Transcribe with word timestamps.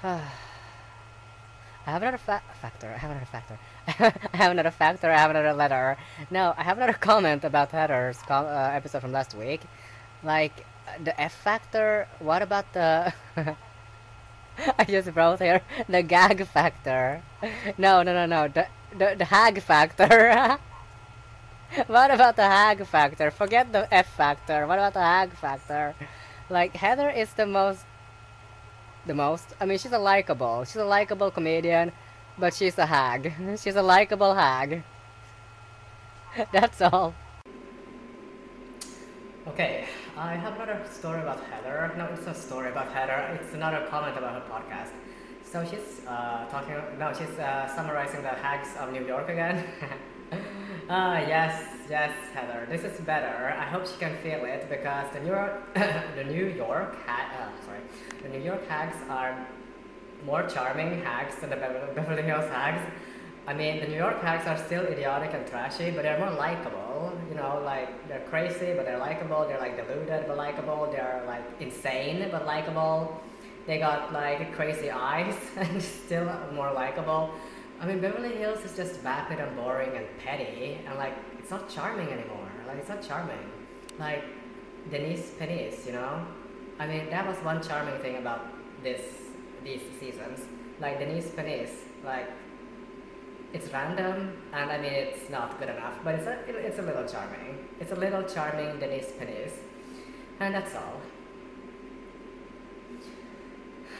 I 0.04 0.20
have 1.92 2.02
another 2.02 2.18
fa- 2.18 2.42
factor. 2.60 2.88
I 2.94 2.98
have 2.98 3.10
another 3.10 3.26
factor. 3.26 3.58
I 4.32 4.36
have 4.36 4.52
another 4.52 4.70
factor. 4.70 5.10
I 5.10 5.18
have 5.18 5.30
another 5.30 5.52
letter. 5.52 5.96
No, 6.30 6.54
I 6.56 6.62
have 6.62 6.76
another 6.76 6.92
comment 7.08 7.44
about 7.44 7.70
Heather's 7.72 8.18
com- 8.18 8.46
uh, 8.46 8.70
episode 8.72 9.00
from 9.00 9.12
last 9.12 9.34
week. 9.34 9.62
Like 10.22 10.64
the 11.02 11.18
F 11.20 11.32
factor. 11.34 12.06
What 12.20 12.42
about 12.42 12.72
the? 12.74 13.12
I 14.78 14.84
just 14.84 15.10
wrote 15.14 15.40
here 15.40 15.62
the 15.88 16.02
gag 16.02 16.46
factor. 16.46 17.22
No, 17.76 18.02
no, 18.02 18.12
no, 18.12 18.26
no. 18.26 18.48
The 18.48 18.66
the, 18.96 19.14
the 19.18 19.24
hag 19.24 19.60
factor. 19.62 20.58
what 21.86 22.10
about 22.10 22.36
the 22.36 22.42
hag 22.42 22.86
factor? 22.86 23.30
Forget 23.30 23.72
the 23.72 23.92
F 23.92 24.06
factor. 24.14 24.66
What 24.66 24.78
about 24.78 24.94
the 24.94 25.02
hag 25.02 25.32
factor? 25.32 25.94
Like 26.50 26.76
Heather 26.76 27.10
is 27.10 27.32
the 27.34 27.46
most 27.46 27.84
the 29.08 29.14
most. 29.14 29.54
I 29.60 29.66
mean, 29.66 29.78
she's 29.78 29.92
a 29.92 29.98
likable. 29.98 30.64
She's 30.64 30.76
a 30.76 30.84
likable 30.84 31.30
comedian, 31.32 31.90
but 32.38 32.54
she's 32.54 32.78
a 32.78 32.86
hag. 32.86 33.32
She's 33.62 33.74
a 33.74 33.82
likable 33.82 34.34
hag. 34.34 34.84
That's 36.52 36.80
all. 36.80 37.14
Okay, 39.48 39.86
I 40.16 40.34
have 40.34 40.54
another 40.54 40.80
story 40.92 41.20
about 41.20 41.42
Heather. 41.50 41.92
No, 41.96 42.04
it's 42.12 42.26
not 42.26 42.36
a 42.36 42.38
story 42.38 42.70
about 42.70 42.92
Heather. 42.92 43.40
It's 43.40 43.54
another 43.54 43.84
comment 43.90 44.16
about 44.16 44.34
her 44.34 44.44
podcast. 44.48 44.92
So 45.42 45.64
she's 45.64 46.06
uh, 46.06 46.44
talking. 46.50 46.76
No, 46.98 47.12
she's 47.14 47.38
uh, 47.38 47.66
summarizing 47.74 48.22
the 48.22 48.28
hags 48.28 48.68
of 48.78 48.92
New 48.92 49.04
York 49.06 49.28
again. 49.30 49.64
Ah, 50.88 51.18
yes, 51.18 51.64
yes, 51.90 52.12
Heather. 52.32 52.66
This 52.70 52.82
is 52.84 52.98
better. 53.00 53.54
I 53.58 53.64
hope 53.64 53.86
she 53.86 53.96
can 53.98 54.16
feel 54.22 54.44
it 54.44 54.68
because 54.70 55.06
the 55.12 55.20
New 55.20 55.28
York, 55.28 55.74
the 56.16 56.24
New 56.24 56.46
York, 56.46 56.96
ha- 57.06 57.30
uh, 57.38 57.64
sorry, 57.66 57.80
the 58.22 58.28
New 58.30 58.42
York 58.42 58.66
hags 58.68 58.96
are 59.10 59.46
more 60.24 60.44
charming 60.48 61.02
hags 61.02 61.36
than 61.36 61.50
the 61.50 61.56
Beverly, 61.56 61.92
Beverly 61.94 62.22
Hills 62.22 62.48
hags. 62.50 62.82
I 63.46 63.54
mean, 63.54 63.80
the 63.80 63.86
New 63.88 63.96
York 63.96 64.20
hags 64.22 64.46
are 64.46 64.56
still 64.66 64.84
idiotic 64.84 65.32
and 65.34 65.46
trashy, 65.46 65.90
but 65.90 66.02
they're 66.02 66.18
more 66.18 66.30
likable. 66.32 67.12
You 67.28 67.34
know, 67.36 67.60
like 67.64 68.08
they're 68.08 68.24
crazy, 68.28 68.72
but 68.74 68.84
they're 68.86 68.98
likable. 68.98 69.46
They're 69.46 69.60
like 69.60 69.76
deluded, 69.76 70.26
but 70.26 70.36
likable. 70.36 70.88
They're 70.90 71.22
like 71.26 71.44
insane, 71.60 72.28
but 72.30 72.46
likable. 72.46 73.20
They 73.66 73.78
got 73.78 74.12
like 74.12 74.52
crazy 74.54 74.90
eyes 74.90 75.36
and 75.56 75.82
still 75.82 76.30
more 76.54 76.72
likable. 76.72 77.34
I 77.80 77.86
mean, 77.86 78.00
Beverly 78.00 78.34
Hills 78.36 78.64
is 78.64 78.74
just 78.76 79.00
vapid 79.00 79.38
and 79.38 79.54
boring 79.56 79.96
and 79.96 80.06
petty, 80.18 80.78
and 80.86 80.98
like 80.98 81.14
it's 81.38 81.50
not 81.50 81.68
charming 81.68 82.08
anymore. 82.08 82.48
Like 82.66 82.78
it's 82.78 82.88
not 82.88 83.02
charming. 83.02 83.38
Like 83.98 84.24
Denise 84.90 85.30
Penise, 85.38 85.86
you 85.86 85.92
know. 85.92 86.26
I 86.80 86.86
mean, 86.86 87.08
that 87.10 87.26
was 87.26 87.36
one 87.38 87.62
charming 87.62 87.98
thing 88.00 88.16
about 88.16 88.46
this 88.82 89.02
these 89.62 89.82
seasons. 90.00 90.40
Like 90.80 90.98
Denise 90.98 91.26
Penise, 91.26 91.76
like 92.04 92.28
it's 93.52 93.72
random, 93.72 94.36
and 94.52 94.70
I 94.70 94.78
mean 94.78 94.92
it's 94.92 95.30
not 95.30 95.58
good 95.60 95.68
enough, 95.68 95.94
but 96.02 96.16
it's 96.16 96.26
a 96.26 96.36
it's 96.48 96.78
a 96.78 96.82
little 96.82 97.04
charming. 97.04 97.68
It's 97.80 97.92
a 97.92 97.96
little 97.96 98.24
charming 98.24 98.78
Denise 98.80 99.12
Penise, 99.18 99.56
and 100.40 100.54
that's 100.54 100.74
all. 100.74 101.00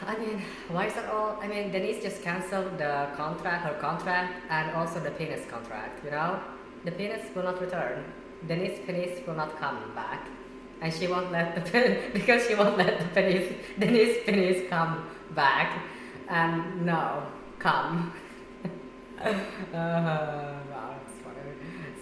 I 0.05 0.17
mean, 0.17 0.41
why 0.69 0.87
is 0.87 0.93
that 0.93 1.09
all? 1.09 1.37
I 1.41 1.47
mean, 1.47 1.71
Denise 1.71 2.01
just 2.01 2.21
canceled 2.21 2.77
the 2.77 3.09
contract, 3.15 3.65
her 3.65 3.73
contract, 3.79 4.33
and 4.49 4.71
also 4.71 4.99
the 4.99 5.11
penis 5.11 5.45
contract. 5.45 6.03
You 6.05 6.11
know, 6.11 6.39
the 6.85 6.91
penis 6.91 7.23
will 7.35 7.43
not 7.43 7.59
return. 7.59 8.05
Denise 8.47 8.79
penis 8.85 9.25
will 9.27 9.35
not 9.35 9.59
come 9.59 9.91
back, 9.95 10.27
and 10.81 10.93
she 10.93 11.07
won't 11.07 11.31
let 11.31 11.55
the 11.55 11.61
pen 11.69 12.11
because 12.13 12.47
she 12.47 12.55
won't 12.55 12.77
let 12.77 12.99
the 12.99 13.05
penis 13.07 13.53
Denise 13.77 14.23
penis 14.25 14.69
come 14.69 15.05
back, 15.35 15.81
and 16.29 16.85
no, 16.85 17.23
come. 17.59 18.13
uh, 19.21 19.33
wow, 19.73 20.95
that's 20.95 21.19
funny. 21.23 21.51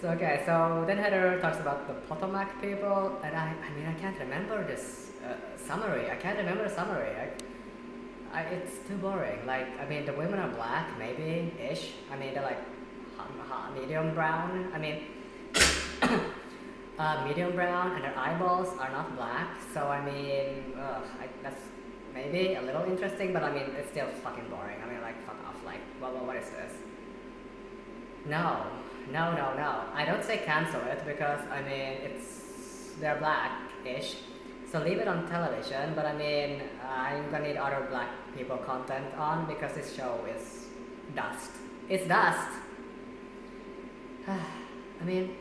So 0.00 0.08
okay, 0.10 0.42
so 0.46 0.84
then 0.86 0.98
Heather 0.98 1.40
talks 1.40 1.58
about 1.58 1.88
the 1.88 1.94
Potomac 2.06 2.62
people, 2.62 3.18
and 3.24 3.34
I, 3.34 3.52
I 3.66 3.76
mean, 3.76 3.86
I 3.86 3.94
can't 3.94 4.18
remember 4.20 4.64
this 4.64 5.10
uh, 5.26 5.34
summary. 5.56 6.08
I 6.08 6.14
can't 6.14 6.38
remember 6.38 6.68
the 6.68 6.74
summary. 6.74 7.10
I, 7.10 7.30
I, 8.32 8.42
it's 8.42 8.86
too 8.86 8.96
boring. 8.96 9.44
Like, 9.46 9.66
I 9.80 9.86
mean, 9.88 10.04
the 10.04 10.12
women 10.12 10.38
are 10.38 10.48
black, 10.50 10.98
maybe 10.98 11.52
ish. 11.58 11.92
I 12.12 12.16
mean, 12.16 12.34
they're 12.34 12.42
like 12.42 12.60
hot, 13.16 13.30
hot, 13.48 13.74
medium 13.78 14.14
brown. 14.14 14.70
I 14.74 14.78
mean, 14.78 15.02
uh, 16.98 17.24
medium 17.26 17.52
brown, 17.52 17.92
and 17.92 18.04
their 18.04 18.16
eyeballs 18.18 18.76
are 18.78 18.90
not 18.90 19.16
black. 19.16 19.60
So 19.72 19.88
I 19.88 20.04
mean, 20.04 20.74
ugh, 20.78 21.04
I, 21.20 21.28
that's 21.42 21.62
maybe 22.14 22.54
a 22.54 22.62
little 22.62 22.84
interesting, 22.84 23.32
but 23.32 23.42
I 23.42 23.52
mean, 23.52 23.70
it's 23.78 23.90
still 23.90 24.08
fucking 24.22 24.48
boring. 24.50 24.76
I 24.84 24.90
mean, 24.90 25.00
like, 25.02 25.20
fuck 25.26 25.36
off. 25.46 25.56
Like, 25.64 25.80
what, 26.00 26.14
what, 26.14 26.26
what 26.26 26.36
is 26.36 26.50
this? 26.50 26.72
No, 28.26 28.66
no, 29.10 29.32
no, 29.32 29.54
no. 29.54 29.84
I 29.94 30.04
don't 30.04 30.24
say 30.24 30.38
cancel 30.44 30.80
it 30.82 31.02
because 31.06 31.40
I 31.50 31.62
mean, 31.62 31.92
it's 32.04 32.92
they're 33.00 33.16
black-ish. 33.16 34.16
So 34.70 34.80
leave 34.80 34.98
it 34.98 35.08
on 35.08 35.26
television, 35.28 35.94
but 35.94 36.04
I 36.04 36.14
mean, 36.14 36.60
I'm 36.86 37.30
gonna 37.30 37.48
need 37.48 37.56
other 37.56 37.86
black 37.88 38.10
people 38.36 38.58
content 38.58 39.14
on 39.16 39.46
because 39.46 39.72
this 39.72 39.94
show 39.96 40.20
is 40.28 40.66
dust. 41.16 41.52
It's 41.88 42.06
dust. 42.06 42.50
I 44.28 45.04
mean, 45.04 45.34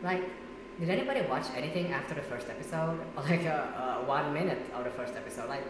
like, 0.00 0.22
did 0.78 0.90
anybody 0.90 1.22
watch 1.22 1.46
anything 1.56 1.92
after 1.92 2.14
the 2.14 2.22
first 2.22 2.48
episode? 2.48 3.00
Like, 3.16 3.46
uh, 3.46 3.50
uh, 3.50 3.96
one 4.04 4.32
minute 4.32 4.62
of 4.74 4.84
the 4.84 4.90
first 4.90 5.16
episode? 5.16 5.48
Like, 5.48 5.64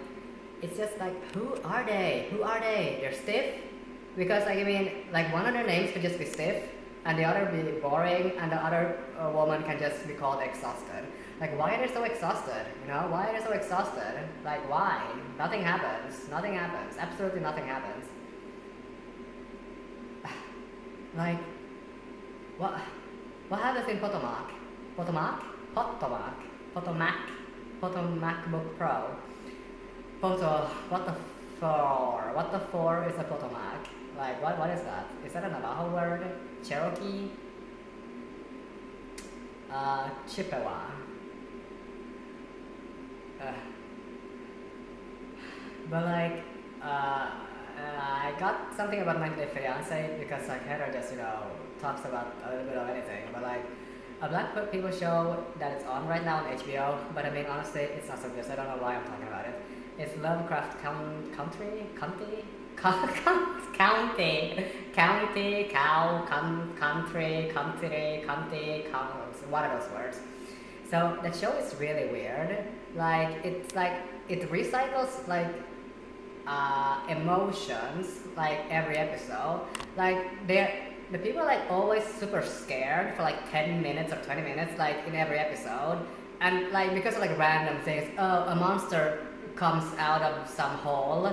it's 0.60 0.76
just 0.76 0.98
like, 0.98 1.16
who 1.32 1.54
are 1.64 1.84
they? 1.84 2.28
Who 2.30 2.42
are 2.42 2.60
they? 2.60 2.98
They're 3.00 3.14
stiff? 3.14 3.54
Because, 4.18 4.44
like, 4.44 4.58
I 4.58 4.64
mean, 4.64 4.90
like, 5.12 5.32
one 5.32 5.46
of 5.46 5.54
their 5.54 5.66
names 5.66 5.92
could 5.92 6.02
just 6.02 6.18
be 6.18 6.26
stiff, 6.26 6.62
and 7.06 7.18
the 7.18 7.24
other 7.24 7.46
be 7.46 7.80
boring, 7.80 8.32
and 8.38 8.52
the 8.52 8.56
other 8.56 8.98
uh, 9.18 9.30
woman 9.30 9.62
can 9.62 9.78
just 9.78 10.06
be 10.06 10.12
called 10.12 10.42
exhausted. 10.42 11.06
Like, 11.40 11.58
why 11.58 11.74
are 11.74 11.86
they 11.86 11.92
so 11.92 12.04
exhausted? 12.04 12.64
You 12.82 12.88
know, 12.92 13.08
why 13.10 13.28
are 13.28 13.38
they 13.38 13.44
so 13.44 13.52
exhausted? 13.52 14.28
Like, 14.42 14.68
why? 14.70 15.02
Nothing 15.36 15.62
happens. 15.62 16.28
Nothing 16.30 16.54
happens. 16.54 16.96
Absolutely 16.98 17.40
nothing 17.40 17.66
happens. 17.66 18.06
like, 21.16 21.38
what? 22.56 22.80
What 23.48 23.60
happens 23.60 23.88
in 23.88 23.98
Potomac? 23.98 24.50
Potomac? 24.96 25.42
Potomac? 25.74 26.34
Potomac? 26.72 27.16
Potomac 27.82 28.50
Book 28.50 28.78
Pro. 28.78 29.16
Poto. 30.22 30.70
What 30.88 31.04
the 31.04 31.14
for? 31.60 32.30
What 32.32 32.50
the 32.50 32.60
for 32.60 33.06
is 33.10 33.14
a 33.18 33.24
Potomac? 33.24 33.86
Like, 34.16 34.42
what? 34.42 34.58
What 34.58 34.70
is 34.70 34.80
that? 34.82 35.06
Is 35.26 35.34
that 35.34 35.44
a 35.44 35.50
Navajo 35.50 35.92
word? 35.92 36.24
Cherokee? 36.64 37.28
Uh, 39.70 40.08
Chippewa. 40.26 40.80
Uh, 43.40 43.52
but 45.90 46.04
like, 46.04 46.42
uh, 46.82 47.30
I 47.78 48.32
got 48.38 48.74
something 48.76 49.00
about 49.00 49.20
90 49.20 49.36
Day 49.36 49.48
Fiance 49.54 50.16
because 50.18 50.48
like 50.48 50.66
Heather 50.66 50.90
just 50.92 51.12
you 51.12 51.18
know 51.18 51.42
talks 51.80 52.04
about 52.04 52.34
a 52.44 52.50
little 52.50 52.64
bit 52.64 52.76
of 52.76 52.88
anything. 52.88 53.22
But 53.32 53.42
like 53.42 53.64
a 54.22 54.28
black 54.28 54.72
people 54.72 54.90
show 54.90 55.44
that 55.58 55.72
it's 55.72 55.84
on 55.84 56.06
right 56.06 56.24
now 56.24 56.38
on 56.38 56.44
HBO. 56.56 56.98
But 57.14 57.26
I 57.26 57.30
mean 57.30 57.46
honestly, 57.46 57.82
it's 57.82 58.08
not 58.08 58.20
so 58.20 58.28
good. 58.30 58.44
So 58.44 58.52
I 58.52 58.56
don't 58.56 58.68
know 58.68 58.82
why 58.82 58.96
I'm 58.96 59.04
talking 59.04 59.26
about 59.26 59.46
it. 59.46 59.54
It's 59.98 60.16
Lovecraft 60.20 60.82
Country, 61.36 61.86
Country, 61.94 62.44
County, 62.76 63.22
County, 63.72 64.64
County, 64.92 65.64
County, 65.68 65.68
Cow, 65.70 66.26
Country, 66.78 67.50
Country, 67.54 68.22
County, 68.26 68.84
one 69.48 69.64
of 69.64 69.80
those 69.80 69.90
words. 69.92 70.20
So 70.90 71.18
the 71.22 71.32
show 71.32 71.52
is 71.52 71.74
really 71.80 72.10
weird. 72.12 72.64
Like 72.96 73.44
it's 73.44 73.74
like 73.74 73.92
it 74.28 74.50
recycles 74.50 75.28
like 75.28 75.52
uh, 76.46 77.00
emotions 77.08 78.20
like 78.36 78.60
every 78.70 78.96
episode. 78.96 79.60
Like 79.96 80.46
they 80.46 80.82
the 81.12 81.18
people 81.18 81.42
are 81.42 81.46
like 81.46 81.70
always 81.70 82.04
super 82.04 82.42
scared 82.42 83.14
for 83.14 83.22
like 83.22 83.50
ten 83.50 83.82
minutes 83.82 84.12
or 84.12 84.16
twenty 84.22 84.42
minutes 84.42 84.78
like 84.78 85.06
in 85.06 85.14
every 85.14 85.38
episode. 85.38 85.98
And 86.40 86.70
like 86.72 86.94
because 86.94 87.14
of 87.14 87.20
like 87.20 87.36
random 87.38 87.78
things, 87.82 88.10
oh 88.18 88.44
a 88.48 88.54
monster 88.56 89.26
comes 89.56 89.84
out 89.98 90.22
of 90.22 90.48
some 90.48 90.72
hole. 90.78 91.32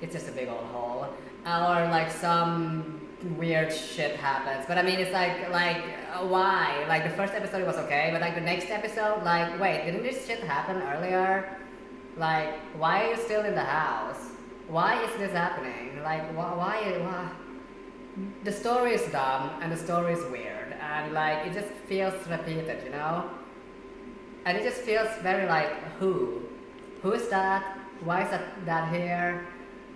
It's 0.00 0.12
just 0.12 0.28
a 0.28 0.32
big 0.32 0.48
old 0.48 0.64
hole. 0.66 1.06
Or 1.46 1.88
like 1.88 2.10
some 2.10 2.97
weird 3.36 3.72
shit 3.72 4.16
happens. 4.16 4.64
But 4.66 4.78
I 4.78 4.82
mean, 4.82 4.98
it's 4.98 5.12
like 5.12 5.50
like 5.50 5.82
uh, 6.12 6.26
why? 6.26 6.84
Like 6.88 7.04
the 7.04 7.10
first 7.10 7.34
episode 7.34 7.66
was 7.66 7.76
okay, 7.76 8.10
but 8.12 8.20
like 8.20 8.34
the 8.34 8.40
next 8.40 8.70
episode, 8.70 9.22
like 9.22 9.60
wait, 9.60 9.84
didn't 9.84 10.02
this 10.02 10.26
shit 10.26 10.40
happen 10.40 10.82
earlier? 10.82 11.56
Like 12.16 12.54
why 12.76 13.04
are 13.04 13.10
you 13.10 13.16
still 13.16 13.44
in 13.44 13.54
the 13.54 13.64
house? 13.64 14.30
Why 14.68 15.02
is 15.04 15.16
this 15.18 15.32
happening? 15.32 16.02
Like 16.02 16.22
why? 16.36 16.54
Why? 16.54 16.98
why? 16.98 17.30
The 18.44 18.52
story 18.52 18.94
is 18.94 19.02
dumb 19.12 19.50
and 19.62 19.70
the 19.70 19.76
story 19.76 20.12
is 20.12 20.24
weird 20.30 20.72
and 20.80 21.12
like 21.12 21.46
it 21.46 21.52
just 21.52 21.72
feels 21.86 22.14
repeated, 22.28 22.82
you 22.84 22.90
know. 22.90 23.30
And 24.44 24.56
it 24.56 24.64
just 24.64 24.80
feels 24.80 25.08
very 25.22 25.46
like 25.46 25.70
who, 25.98 26.42
who 27.02 27.12
is 27.12 27.28
that? 27.28 27.78
Why 28.02 28.24
is 28.24 28.30
that 28.30 28.64
that 28.66 28.92
here? 28.92 29.46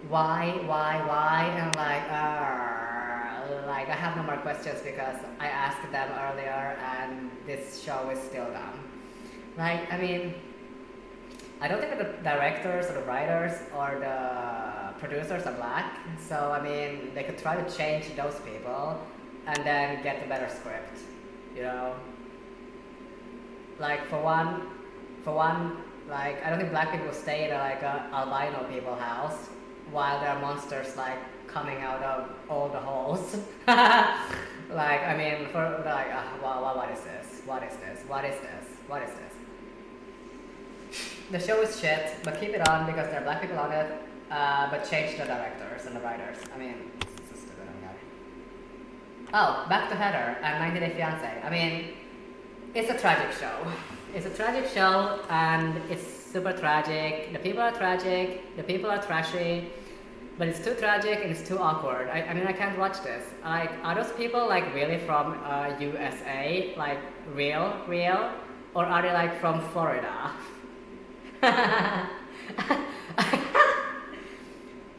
why, 0.09 0.59
why, 0.67 1.03
why? 1.07 1.45
And 1.57 1.77
like, 1.77 2.11
uh, 2.11 2.92
like 3.67 3.89
I 3.89 3.95
have 3.95 4.17
no 4.17 4.23
more 4.23 4.37
questions 4.39 4.81
because 4.83 5.17
I 5.39 5.47
asked 5.47 5.91
them 5.91 6.09
earlier 6.27 6.77
and 6.97 7.31
this 7.47 7.83
show 7.83 8.11
is 8.11 8.19
still 8.19 8.47
done. 8.47 8.79
Like, 9.57 9.93
I 9.93 9.99
mean, 9.99 10.35
I 11.61 11.69
don't 11.69 11.81
think 11.81 11.97
the 11.99 12.13
directors 12.23 12.87
or 12.91 12.95
the 12.95 13.03
writers 13.03 13.53
or 13.77 13.99
the 14.01 14.99
producers 14.99 15.47
are 15.47 15.53
black, 15.55 15.99
so 16.19 16.37
I 16.53 16.61
mean, 16.63 17.15
they 17.15 17.23
could 17.23 17.39
try 17.39 17.55
to 17.57 17.77
change 17.77 18.05
those 18.17 18.39
people 18.41 19.01
and 19.47 19.59
then 19.65 20.03
get 20.03 20.25
a 20.25 20.29
better 20.29 20.49
script, 20.49 20.99
you 21.55 21.63
know? 21.63 21.95
Like, 23.79 24.05
for 24.07 24.21
one, 24.21 24.69
for 25.25 25.35
one, 25.35 25.79
like, 26.09 26.45
I 26.45 26.51
don't 26.51 26.59
think 26.59 26.71
black 26.71 26.93
people 26.93 27.13
stay 27.13 27.45
in 27.45 27.51
a, 27.53 27.59
like 27.59 27.83
a 27.83 28.09
albino 28.13 28.65
people 28.73 28.95
house 28.95 29.49
while 29.91 30.21
there 30.21 30.31
are 30.31 30.41
monsters 30.41 30.97
like 30.97 31.19
coming 31.53 31.83
out 31.83 32.03
of 32.03 32.31
all 32.49 32.69
the 32.69 32.79
holes. 32.79 33.37
like, 33.67 35.03
I 35.03 35.15
mean, 35.17 35.49
for 35.49 35.83
like, 35.85 36.13
uh, 36.13 36.23
what, 36.41 36.77
what 36.77 36.91
is 36.91 37.01
this? 37.01 37.43
What 37.45 37.63
is 37.63 37.77
this? 37.77 38.01
What 38.09 38.25
is 38.25 38.41
this? 38.41 38.65
What 38.89 39.03
is 39.03 39.11
this? 39.11 39.19
the 41.31 41.41
show 41.41 41.63
is 41.63 41.81
shit, 41.81 42.17
but 42.25 42.39
keep 42.39 42.51
it 42.51 42.69
on 42.69 42.87
because 42.87 43.09
there 43.11 43.21
are 43.21 43.25
black 43.25 43.41
people 43.41 43.59
on 43.59 43.73
it. 43.73 43.91
Uh, 44.31 44.71
but 44.71 44.89
change 44.89 45.19
the 45.19 45.25
directors 45.25 45.87
and 45.87 45.97
the 45.97 46.01
writers. 46.01 46.39
I 46.55 46.59
mean, 46.59 46.91
it's 47.01 47.29
so 47.31 47.37
stupid. 47.37 47.69
Oh, 49.35 49.67
back 49.69 49.89
to 49.89 49.95
Heather 49.95 50.39
and 50.43 50.59
90 50.59 50.81
Day 50.81 50.91
Fiance. 50.95 51.43
I 51.43 51.51
mean, 51.51 51.95
it's 52.75 52.91
a 52.91 52.99
tragic 52.99 53.33
show. 53.39 53.67
It's 54.15 54.27
a 54.27 54.31
tragic 54.31 54.71
show, 54.71 55.21
and 55.31 55.81
it's 55.91 56.07
super 56.07 56.53
tragic. 56.53 57.33
The 57.33 57.39
people 57.39 57.63
are 57.63 57.73
tragic. 57.73 58.57
The 58.57 58.63
people 58.63 58.91
are 58.91 59.03
trashy. 59.03 59.71
But 60.43 60.49
it's 60.49 60.59
too 60.59 60.75
tragic 60.75 61.21
and 61.23 61.31
it's 61.31 61.47
too 61.49 61.61
awkward. 61.61 62.09
I, 62.09 62.23
I 62.23 62.35
mean, 62.35 62.49
I 62.49 62.53
can't 62.53 62.77
watch 62.77 63.01
this. 63.05 63.25
Like, 63.45 63.71
are 63.85 63.95
those 63.95 64.11
people 64.15 64.49
like 64.49 64.75
really 64.75 64.99
from 64.99 65.39
uh, 65.45 65.73
USA? 65.79 66.75
Like, 66.77 66.99
real, 67.33 67.77
real? 67.87 68.29
Or 68.75 68.85
are 68.85 69.03
they 69.03 69.13
like 69.13 69.41
from 69.41 69.61
Florida? 69.69 70.33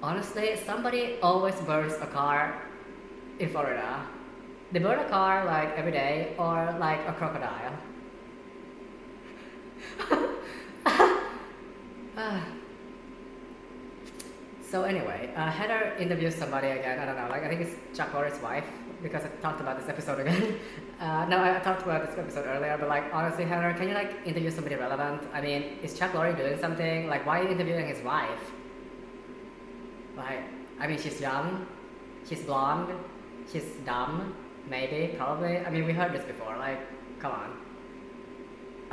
Honestly, 0.01 0.55
somebody 0.65 1.17
always 1.21 1.55
burns 1.55 1.95
a 1.95 2.07
car 2.07 2.55
in 3.37 3.49
Florida. 3.49 4.07
They 4.71 4.79
burn 4.79 4.99
a 4.99 5.09
car 5.09 5.43
like 5.43 5.75
every 5.75 5.91
day 5.91 6.35
or 6.37 6.73
like 6.79 7.05
a 7.05 7.11
crocodile. 7.11 7.75
so 14.73 14.81
anyway, 14.81 15.29
uh, 15.35 15.51
Heather 15.51 15.93
interviews 15.99 16.33
somebody 16.33 16.69
again. 16.69 16.97
I 16.97 17.05
don't 17.05 17.15
know. 17.15 17.27
Like 17.29 17.43
I 17.43 17.47
think 17.47 17.61
it's 17.61 17.75
Chuck 17.95 18.11
Lorre's 18.11 18.41
wife 18.41 18.65
because 19.03 19.23
I 19.23 19.27
talked 19.39 19.61
about 19.61 19.79
this 19.79 19.87
episode 19.87 20.19
again. 20.19 20.57
Uh, 20.99 21.25
no, 21.25 21.43
I 21.43 21.59
talked 21.59 21.83
about 21.83 22.07
this 22.07 22.17
episode 22.17 22.45
earlier, 22.45 22.77
but 22.79 22.87
like 22.87 23.03
honestly, 23.13 23.43
Heather, 23.43 23.73
can 23.77 23.89
you 23.89 23.93
like 23.93 24.11
interview 24.25 24.49
somebody 24.49 24.75
relevant? 24.75 25.21
I 25.33 25.41
mean, 25.41 25.77
is 25.83 25.99
Chuck 25.99 26.13
Lorre 26.13 26.35
doing 26.37 26.57
something? 26.61 27.09
Like, 27.09 27.25
why 27.25 27.41
are 27.41 27.43
you 27.43 27.49
interviewing 27.49 27.87
his 27.87 28.01
wife? 28.03 28.43
Like, 30.15 30.43
I 30.79 30.87
mean, 30.87 30.97
she's 30.97 31.19
young, 31.19 31.67
she's 32.27 32.43
blonde, 32.43 32.93
she's 33.51 33.65
dumb, 33.85 34.33
maybe, 34.69 35.13
probably. 35.17 35.57
I 35.57 35.69
mean, 35.69 35.85
we 35.85 35.91
heard 35.91 36.13
this 36.13 36.23
before. 36.23 36.55
Like, 36.57 36.79
come 37.19 37.33
on. 37.33 37.49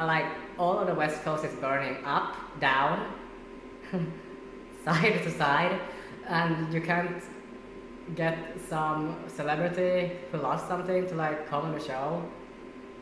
Like, 0.05 0.27
all 0.59 0.81
of 0.81 0.89
the 0.89 0.95
West 0.95 1.23
Coast 1.23 1.45
is 1.45 1.55
burning 1.61 1.97
up, 2.05 2.35
down, 2.59 3.13
side 4.85 5.23
to 5.23 5.31
side, 5.31 5.81
and 6.29 6.73
you 6.73 6.81
can't 6.81 7.23
get 8.15 8.37
some 8.69 9.17
celebrity 9.29 10.13
who 10.33 10.39
lost 10.39 10.67
something 10.69 11.07
to 11.07 11.15
like 11.15 11.49
come 11.49 11.67
on 11.67 11.73
the 11.73 11.81
show. 11.81 12.23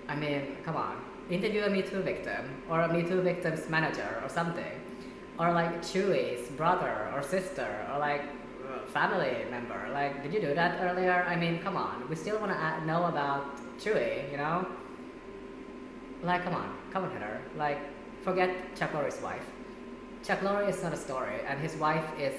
I 0.09 0.17
mean, 0.17 0.57
come 0.65 0.77
on. 0.77 0.97
Interview 1.31 1.63
a 1.65 1.71
Me 1.71 1.83
Too 1.83 2.01
victim 2.03 2.63
or 2.71 2.81
a 2.81 2.93
Me 2.93 3.03
Too 3.03 3.21
victim's 3.21 3.69
manager 3.69 4.21
or 4.23 4.29
something. 4.29 4.81
Or 5.39 5.53
like 5.53 5.83
Chewie's 5.83 6.49
brother 6.51 7.11
or 7.15 7.23
sister 7.23 7.69
or 7.93 7.99
like 7.99 8.23
uh, 8.23 8.87
family 8.87 9.45
member. 9.51 9.89
Like, 9.93 10.23
did 10.23 10.33
you 10.33 10.41
do 10.41 10.55
that 10.55 10.81
earlier? 10.81 11.25
I 11.29 11.37
mean, 11.37 11.61
come 11.61 11.77
on. 11.77 12.09
We 12.09 12.17
still 12.17 12.39
want 12.41 12.53
to 12.53 12.87
know 12.87 13.05
about 13.05 13.59
Chewie, 13.79 14.31
you 14.31 14.37
know? 14.37 14.67
Like, 16.23 16.43
come 16.43 16.55
on. 16.55 16.77
Come 16.93 17.05
on, 17.05 17.11
Heather. 17.13 17.41
Like, 17.57 17.79
forget 18.23 18.51
Chuck 18.75 18.93
Lorre's 18.95 19.21
wife. 19.23 19.45
Chuck 20.25 20.41
Lorre 20.41 20.69
is 20.69 20.83
not 20.83 20.93
a 20.93 20.97
story, 20.97 21.41
and 21.47 21.59
his 21.61 21.75
wife 21.77 22.05
is 22.19 22.35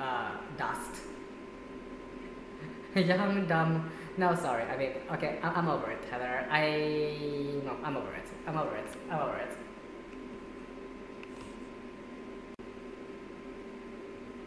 uh, 0.00 0.30
dust. 0.56 1.02
young, 2.94 3.46
dumb. 3.46 3.90
No, 4.16 4.34
sorry. 4.34 4.64
I 4.64 4.76
mean, 4.76 4.90
okay, 5.12 5.38
I- 5.42 5.58
am 5.58 5.68
over 5.68 5.90
it, 5.90 6.02
Heather. 6.10 6.46
I 6.50 7.60
no, 7.64 7.76
I'm 7.84 7.96
over 7.96 8.12
it. 8.14 8.26
I'm 8.46 8.56
over 8.56 8.74
it. 8.76 8.86
I'm 9.10 9.20
over 9.20 9.36
it. 9.36 9.56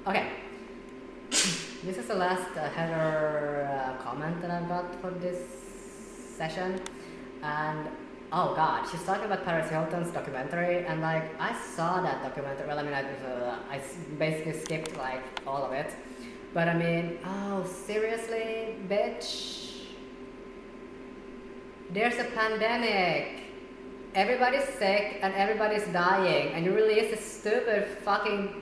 Okay. 0.07 0.27
this 1.29 1.97
is 1.97 2.07
the 2.07 2.15
last 2.15 2.57
uh, 2.57 2.69
Heather 2.69 3.69
uh, 3.71 4.03
comment 4.03 4.41
that 4.41 4.51
I've 4.51 4.67
got 4.67 4.99
for 4.99 5.11
this 5.11 5.37
session, 6.35 6.81
and 7.43 7.87
oh 8.31 8.53
god, 8.55 8.87
she's 8.89 9.03
talking 9.03 9.25
about 9.25 9.43
Paris 9.43 9.69
Hilton's 9.69 10.11
documentary, 10.11 10.85
and 10.85 11.01
like 11.01 11.29
I 11.39 11.53
saw 11.53 12.01
that 12.01 12.23
documentary. 12.23 12.67
Well, 12.67 12.79
I 12.79 12.83
mean, 12.83 12.93
I, 12.93 13.03
uh, 13.03 13.55
I 13.69 13.81
basically 14.17 14.53
skipped 14.53 14.97
like 14.97 15.23
all 15.45 15.63
of 15.63 15.73
it 15.73 15.93
but 16.53 16.67
I 16.67 16.73
mean, 16.73 17.19
oh, 17.25 17.63
seriously, 17.63 18.75
bitch? 18.87 19.85
There's 21.89 22.15
a 22.19 22.25
pandemic. 22.25 23.43
Everybody's 24.13 24.67
sick 24.77 25.19
and 25.21 25.33
everybody's 25.33 25.87
dying, 25.93 26.51
and 26.53 26.65
you 26.65 26.73
release 26.75 27.11
this 27.11 27.25
stupid 27.25 27.87
fucking 28.03 28.61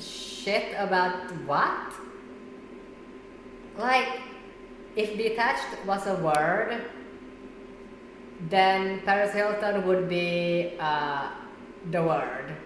shit 0.00 0.74
about 0.78 1.30
what? 1.46 1.92
Like, 3.78 4.20
if 4.96 5.16
detached 5.16 5.86
was 5.86 6.04
a 6.08 6.14
word, 6.16 6.82
then 8.48 9.00
Paris 9.00 9.32
Hilton 9.32 9.86
would 9.86 10.08
be 10.08 10.74
uh, 10.78 11.30
the 11.90 12.02
word. 12.02 12.56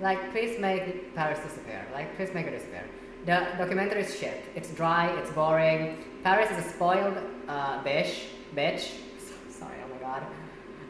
Like, 0.00 0.30
please 0.32 0.58
make 0.58 1.14
Paris 1.14 1.38
disappear. 1.40 1.86
Like, 1.92 2.16
please 2.16 2.32
make 2.34 2.46
it 2.46 2.50
disappear. 2.50 2.84
The 3.24 3.46
documentary 3.58 4.02
is 4.02 4.18
shit. 4.18 4.44
It's 4.54 4.70
dry. 4.70 5.08
It's 5.18 5.30
boring. 5.30 5.98
Paris 6.22 6.50
is 6.50 6.64
a 6.64 6.68
spoiled 6.68 7.18
uh, 7.48 7.82
bitch. 7.82 8.26
Bitch. 8.54 8.92
Sorry. 9.50 9.76
Oh 9.84 9.94
my 9.94 10.00
god. 10.00 10.22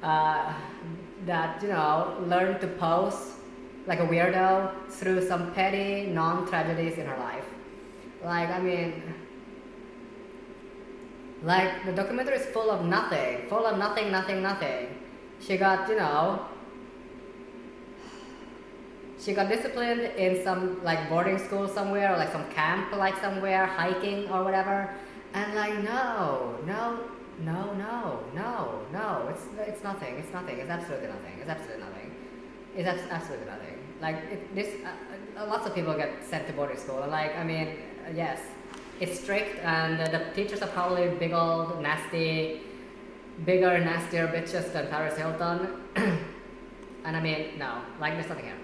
Uh, 0.03 0.53
that 1.25 1.63
you 1.63 1.69
know 1.69 2.23
learned 2.27 2.61
to 2.61 2.67
pose 2.67 3.33
like 3.87 4.01
a 4.01 4.07
weirdo 4.07 4.71
through 4.91 5.27
some 5.27 5.53
petty 5.55 6.07
non-tragedies 6.07 6.99
in 6.99 7.07
her 7.07 7.19
life. 7.19 7.47
Like, 8.23 8.51
I 8.51 8.61
mean. 8.61 9.15
Like, 11.47 11.87
the 11.87 11.93
documentary 11.93 12.37
is 12.37 12.47
full 12.47 12.71
of 12.71 12.85
nothing. 12.85 13.47
Full 13.49 13.67
of 13.67 13.79
nothing, 13.79 14.13
nothing, 14.13 14.43
nothing. 14.43 14.89
She 15.41 15.57
got, 15.57 15.89
you 15.89 15.97
know, 15.97 16.47
she 19.19 19.33
got 19.33 19.49
disciplined 19.49 20.03
in 20.17 20.43
some 20.45 20.83
like 20.85 21.09
boarding 21.09 21.39
school 21.39 21.69
somewhere 21.69 22.13
or 22.15 22.17
like 22.19 22.33
some 22.33 22.49
camp 22.51 22.93
like 22.97 23.17
somewhere 23.21 23.67
hiking 23.67 24.29
or 24.31 24.45
whatever. 24.45 24.91
And 25.35 25.55
like 25.55 25.75
no 25.83 26.59
no 26.67 27.01
no 27.41 27.75
no 27.75 28.21
no 28.35 28.81
no. 28.93 29.29
It's 29.31 29.45
it's 29.69 29.83
nothing. 29.85 30.17
It's 30.17 30.33
nothing. 30.33 30.59
It's 30.59 30.71
absolutely 30.71 31.09
nothing. 31.09 31.35
It's 31.41 31.51
absolutely 31.51 31.85
nothing. 31.85 32.11
It's 32.77 32.89
abs- 32.89 33.11
absolutely 33.11 33.47
nothing. 33.47 33.79
Like 34.01 34.17
it, 34.31 34.55
this 34.55 34.69
uh, 34.85 35.41
uh, 35.43 35.47
lots 35.47 35.67
of 35.67 35.75
people 35.75 35.95
get 35.97 36.13
sent 36.25 36.47
to 36.49 36.53
boarding 36.53 36.79
school. 36.79 37.03
And 37.03 37.11
like 37.13 37.37
i 37.37 37.45
mean 37.45 37.69
yes 38.15 38.41
it's 39.01 39.21
strict 39.21 39.59
and 39.63 40.01
the 40.13 40.21
teachers 40.35 40.63
are 40.63 40.69
probably 40.69 41.09
big 41.19 41.33
old 41.33 41.81
nasty 41.83 42.61
bigger 43.45 43.79
nastier 43.79 44.27
bitches 44.29 44.73
than 44.73 44.87
paris 44.89 45.17
hilton 45.17 45.69
and 47.05 47.17
i 47.17 47.21
mean 47.21 47.59
no 47.59 47.83
like 48.01 48.15
there's 48.15 48.29
nothing 48.29 48.47
here 48.47 48.61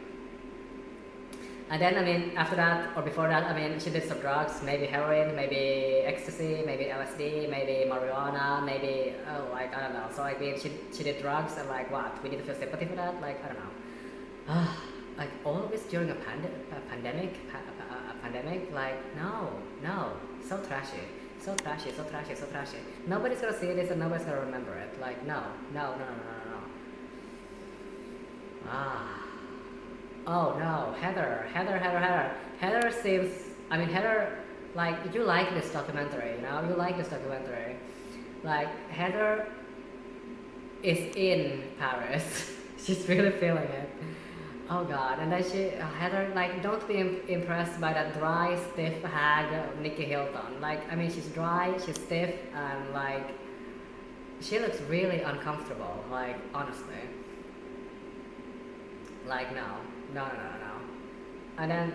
and 1.73 1.81
then, 1.81 1.97
I 1.97 2.05
mean, 2.05 2.37
after 2.37 2.55
that 2.57 2.95
or 2.95 3.03
before 3.03 3.29
that, 3.29 3.45
I 3.45 3.59
mean, 3.59 3.81
she 3.81 3.89
did 3.89 4.07
some 4.07 4.19
drugs, 4.19 4.63
maybe 4.63 4.85
heroin, 4.85 5.35
maybe 5.35 6.03
ecstasy, 6.05 6.63
maybe 6.67 6.85
LSD, 6.85 7.49
maybe 7.49 7.89
marijuana, 7.91 8.63
maybe, 8.63 9.15
oh, 9.27 9.51
like, 9.53 9.75
I 9.75 9.81
don't 9.85 9.95
know. 9.95 10.07
So, 10.15 10.23
I 10.23 10.37
mean, 10.39 10.61
she, 10.61 10.71
she 10.95 11.03
did 11.03 11.23
drugs 11.23 11.57
and, 11.57 11.67
like, 11.71 11.91
what? 11.91 12.23
We 12.23 12.29
need 12.29 12.41
to 12.41 12.45
feel 12.45 12.57
sympathy 12.57 12.85
for 12.85 12.97
that? 12.97 13.19
Like, 13.23 13.43
I 13.43 13.49
don't 13.49 13.59
know. 13.59 13.71
Ah. 14.49 14.92
Like, 15.19 15.31
this 15.71 15.83
during 15.85 16.11
a, 16.11 16.15
pand- 16.15 16.47
a 16.73 16.81
pandemic, 16.91 17.35
pa- 17.51 17.59
a, 17.91 18.11
a 18.11 18.15
pandemic, 18.23 18.73
like, 18.73 18.97
no, 19.17 19.51
no. 19.83 20.13
So 20.49 20.59
trashy. 20.59 21.03
So 21.41 21.55
trashy, 21.57 21.91
so 21.93 22.05
trashy, 22.05 22.35
so 22.35 22.47
trashy. 22.47 22.79
Nobody's 23.07 23.41
gonna 23.41 23.59
see 23.59 23.67
this 23.73 23.91
and 23.91 23.99
nobody's 24.01 24.25
gonna 24.25 24.41
remember 24.41 24.75
it. 24.75 25.01
Like, 25.01 25.27
no, 25.27 25.43
no, 25.75 25.91
no, 25.93 25.99
no, 25.99 26.05
no, 26.07 26.51
no. 26.51 26.59
Ah. 28.69 29.19
Oh 30.27 30.57
no, 30.59 30.95
Heather, 31.01 31.49
Heather, 31.53 31.79
Heather, 31.79 31.99
Heather. 31.99 32.35
Heather 32.61 32.93
seems. 33.03 33.33
I 33.71 33.77
mean, 33.77 33.89
Heather, 33.89 34.39
like 34.77 34.97
you 35.13 35.25
like 35.25 35.53
this 35.55 35.71
documentary, 35.73 36.37
you 36.37 36.43
know, 36.43 36.65
you 36.69 36.77
like 36.77 36.97
this 36.97 37.09
documentary. 37.09 37.77
Like 38.45 38.69
Heather 38.91 39.49
is 40.83 41.15
in 41.17 41.65
Paris. 41.79 42.53
She's 42.85 43.09
really 43.09 43.31
feeling 43.33 43.65
it. 43.65 43.89
Oh 44.71 44.85
god, 44.85 45.19
and 45.19 45.31
then 45.31 45.43
she, 45.43 45.71
uh, 45.77 45.87
Heather, 45.87 46.33
like, 46.35 46.63
don't 46.63 46.87
be 46.89 46.95
Im- 46.97 47.21
impressed 47.29 47.81
by 47.81 47.93
that 47.93 48.15
dry, 48.15 48.57
stiff 48.73 49.03
hag 49.03 49.79
Nikki 49.81 50.05
Hilton. 50.05 50.61
Like, 50.61 50.91
I 50.91 50.95
mean, 50.97 51.11
she's 51.13 51.27
dry, 51.27 51.75
she's 51.85 51.97
stiff, 51.97 52.35
and 52.55 52.95
like, 52.95 53.27
she 54.41 54.59
looks 54.59 54.81
really 54.83 55.21
uncomfortable. 55.23 56.05
Like, 56.11 56.37
honestly. 56.55 57.03
Like, 59.27 59.55
no, 59.55 59.67
no, 60.15 60.25
no, 60.25 60.33
no, 60.33 60.57
no. 60.67 60.75
And 61.59 61.71
then, 61.71 61.93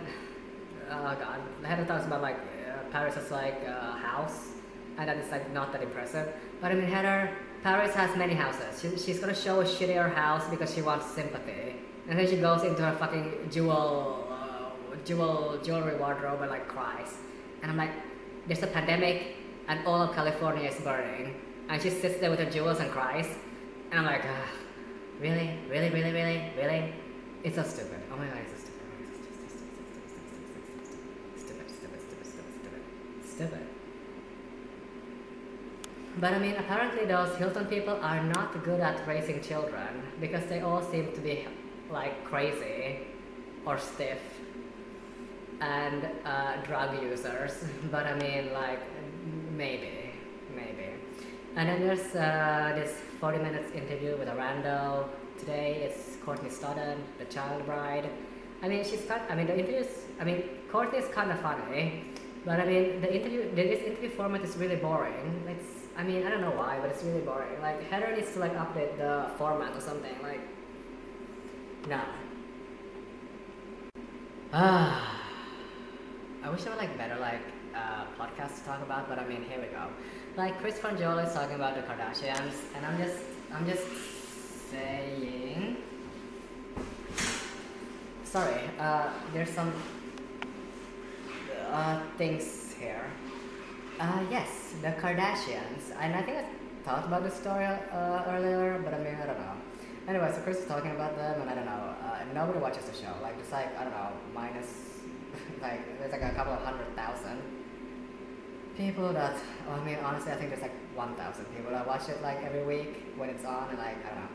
oh 0.92 1.16
god, 1.20 1.40
Heather 1.64 1.86
talks 1.86 2.06
about 2.06 2.22
like 2.22 2.38
uh, 2.38 2.90
Paris 2.92 3.18
is 3.18 3.32
like 3.32 3.64
a 3.66 3.92
house, 3.98 4.50
and 4.98 5.10
that 5.10 5.18
is 5.18 5.32
like 5.32 5.52
not 5.52 5.72
that 5.72 5.82
impressive. 5.82 6.32
But 6.62 6.72
I 6.72 6.76
mean, 6.76 6.86
Heather, 6.86 7.32
Paris 7.64 7.94
has 7.96 8.16
many 8.16 8.34
houses. 8.34 8.80
She, 8.82 8.98
she's 8.98 9.20
gonna 9.20 9.34
show 9.36 9.62
a 9.62 9.66
shittier 9.66 10.14
house 10.14 10.48
because 10.50 10.74
she 10.74 10.82
wants 10.82 11.08
sympathy. 11.08 11.76
And 12.10 12.18
then 12.18 12.28
she 12.28 12.38
goes 12.38 12.64
into 12.64 12.82
her 12.82 12.96
fucking 12.96 13.50
jewel, 13.52 14.28
uh, 14.32 14.96
jewel 15.06 15.60
jewelry 15.64 15.98
wardrobe 15.98 16.42
and 16.42 16.50
like 16.50 16.68
cries. 16.68 17.18
And 17.62 17.72
I'm 17.72 17.78
like, 17.78 17.92
there's 18.48 18.64
a 18.64 18.68
pandemic 18.68 19.36
and 19.68 19.86
all 19.86 20.02
of 20.02 20.16
California 20.16 20.70
is 20.70 20.80
burning. 20.82 21.36
And 21.70 21.82
she 21.82 21.90
sits 21.90 22.20
there 22.20 22.30
with 22.30 22.40
her 22.40 22.50
jewels 22.50 22.80
and 22.80 22.90
cries. 22.92 23.28
And 23.92 24.00
I'm 24.00 24.06
like, 24.06 24.24
ah, 24.24 24.50
really, 25.20 25.60
really, 25.70 25.90
really, 25.90 26.12
really, 26.14 26.52
really? 26.56 26.94
It's 27.44 27.56
so 27.56 27.64
stupid. 27.64 28.00
Oh 28.12 28.16
my 28.16 28.26
god, 28.26 28.38
it's 28.44 28.52
so 28.54 28.60
stupid. 28.60 28.78
Stupid, 31.36 31.70
stupid, 31.70 32.00
stupid, 32.02 32.26
stupid, 32.26 32.54
stupid, 32.62 32.82
stupid. 33.30 33.68
But 36.20 36.34
I 36.34 36.40
mean, 36.40 36.56
apparently 36.56 37.06
those 37.06 37.38
Hilton 37.38 37.66
people 37.66 38.00
are 38.02 38.24
not 38.24 38.64
good 38.64 38.80
at 38.80 39.06
raising 39.08 39.42
children 39.42 40.02
because 40.20 40.46
they 40.46 40.62
all 40.62 40.82
seem 40.82 41.12
to 41.14 41.22
be 41.22 41.46
like 41.92 42.24
crazy 42.26 43.00
or 43.66 43.78
stiff 43.78 44.20
and 45.62 46.08
uh, 46.26 46.58
drug 46.64 47.02
users. 47.02 47.64
But 47.92 48.06
I 48.06 48.16
mean, 48.16 48.54
like 48.54 48.82
maybe, 49.56 50.12
maybe. 50.56 50.90
And 51.56 51.68
then 51.70 51.82
there's 51.82 52.16
uh, 52.16 52.74
this 52.76 52.94
40 53.20 53.40
minutes 53.40 53.72
interview 53.74 54.18
with 54.18 54.28
a 54.28 54.36
rando. 54.36 55.06
Today 55.40 55.90
it's 55.90 56.18
Courtney 56.24 56.50
Stodden, 56.50 56.98
the 57.20 57.26
child 57.26 57.66
bride. 57.66 58.10
I 58.62 58.68
mean, 58.68 58.84
she's 58.84 59.04
kind. 59.06 59.22
I 59.30 59.36
mean, 59.36 59.48
the 59.48 59.58
interviews. 59.58 59.88
I 60.20 60.24
mean, 60.24 60.44
Courtney 60.72 61.00
is 61.00 61.08
kind 61.14 61.32
of 61.32 61.40
funny, 61.40 62.04
but 62.46 62.60
I 62.60 62.66
mean, 62.66 63.02
the 63.02 63.14
interview. 63.16 63.54
This 63.56 63.84
interview 63.84 64.10
format 64.10 64.44
is 64.44 64.58
really 64.58 64.76
boring. 64.76 65.44
It's. 65.48 65.70
I 65.96 66.04
mean, 66.04 66.26
I 66.26 66.30
don't 66.30 66.42
know 66.42 66.52
why, 66.52 66.78
but 66.80 66.90
it's 66.90 67.04
really 67.04 67.22
boring. 67.22 67.60
Like 67.62 67.84
Heather 67.90 68.16
needs 68.16 68.32
to 68.34 68.40
like 68.40 68.56
update 68.56 68.98
the 68.98 69.32
format 69.38 69.76
or 69.76 69.82
something. 69.82 70.16
Like, 70.22 70.42
no. 71.88 72.02
Ah. 74.54 75.24
I 76.44 76.50
wish 76.50 76.64
there 76.64 76.74
were 76.74 76.80
like 76.80 76.98
better 76.98 77.18
like 77.20 77.42
uh, 77.76 78.06
podcasts 78.20 78.60
to 78.60 78.66
talk 78.66 78.82
about, 78.82 79.10
but 79.10 79.20
I 79.20 79.28
mean, 79.28 79.44
here 79.50 79.60
we 79.60 79.68
go. 79.68 79.88
Like 80.36 80.60
Chris 80.60 80.78
Franjola 80.80 81.28
is 81.28 81.34
talking 81.34 81.56
about 81.56 81.76
the 81.76 81.82
Kardashians, 81.82 82.56
and 82.76 82.86
I'm 82.86 82.98
just, 82.98 83.18
I'm 83.54 83.66
just 83.66 83.86
saying. 84.72 85.78
Sorry, 88.24 88.62
uh, 88.80 89.10
there's 89.34 89.50
some 89.50 89.74
uh, 91.72 92.02
things 92.18 92.76
here. 92.80 93.04
Uh, 94.00 94.24
yes, 94.30 94.74
the 94.82 94.90
Kardashians, 94.90 95.92
and 96.00 96.16
I 96.16 96.22
think 96.22 96.38
I 96.38 96.46
talked 96.84 97.08
about 97.08 97.24
this 97.24 97.34
story 97.36 97.66
uh, 97.66 98.24
earlier, 98.28 98.80
but 98.84 98.94
I 98.94 99.00
mean, 99.00 99.16
I 99.16 99.26
don't 99.26 99.40
know. 99.40 99.67
Anyway, 100.08 100.32
so 100.34 100.40
Chris 100.40 100.60
is 100.60 100.66
talking 100.66 100.92
about 100.92 101.18
them, 101.18 101.42
and 101.42 101.50
I 101.50 101.54
don't 101.54 101.66
know. 101.66 101.96
Uh, 102.00 102.24
nobody 102.34 102.60
watches 102.60 102.86
the 102.86 102.94
show. 102.94 103.12
Like, 103.22 103.36
it's 103.40 103.52
like 103.52 103.78
I 103.78 103.84
don't 103.84 103.92
know, 103.92 104.12
minus 104.34 105.04
like 105.62 106.00
there's 106.00 106.14
like 106.14 106.24
a 106.24 106.34
couple 106.34 106.54
of 106.54 106.62
hundred 106.62 106.96
thousand 106.96 107.42
people 108.78 109.12
that. 109.12 109.36
Oh, 109.68 109.74
I 109.74 109.84
mean, 109.84 109.98
honestly, 110.02 110.32
I 110.32 110.36
think 110.36 110.50
there's 110.52 110.62
like 110.62 110.78
one 110.96 111.14
thousand 111.16 111.44
people 111.54 111.72
that 111.72 111.86
watch 111.86 112.08
it 112.08 112.22
like 112.22 112.42
every 112.42 112.64
week 112.64 113.04
when 113.18 113.30
it's 113.30 113.44
on, 113.44 113.68
and 113.70 113.78
like 113.78 113.98
I 114.06 114.10
don't 114.16 114.24
know. 114.24 114.32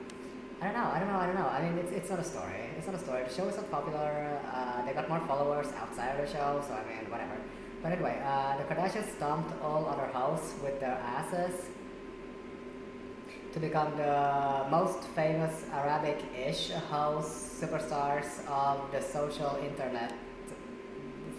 I 0.60 0.64
don't 0.66 0.74
know. 0.74 0.90
I 0.92 0.98
don't 0.98 1.08
know. 1.08 1.18
I 1.18 1.26
don't 1.26 1.36
know. 1.36 1.48
I 1.48 1.62
mean, 1.62 1.78
it's, 1.78 1.90
it's 1.90 2.10
not 2.10 2.18
a 2.18 2.24
story. 2.24 2.68
It's 2.76 2.86
not 2.86 2.94
a 2.94 3.02
story. 3.02 3.24
The 3.24 3.32
show 3.32 3.48
is 3.48 3.56
not 3.56 3.70
popular. 3.70 4.40
Uh, 4.52 4.84
they 4.84 4.92
got 4.92 5.08
more 5.08 5.20
followers 5.20 5.68
outside 5.80 6.20
of 6.20 6.26
the 6.26 6.30
show, 6.30 6.62
so 6.68 6.74
I 6.74 6.84
mean, 6.84 7.10
whatever. 7.10 7.34
But 7.82 7.92
anyway, 7.92 8.20
uh, 8.22 8.58
the 8.58 8.64
Kardashians 8.64 9.10
stomped 9.16 9.50
all 9.62 9.86
other 9.86 10.06
house 10.12 10.52
with 10.62 10.78
their 10.80 11.00
asses 11.02 11.64
to 13.52 13.60
become 13.60 13.96
the 13.96 14.64
most 14.70 15.04
famous 15.14 15.64
Arabic-ish 15.72 16.70
house 16.90 17.60
superstars 17.60 18.46
of 18.48 18.90
the 18.92 19.00
social 19.00 19.58
internet 19.62 20.12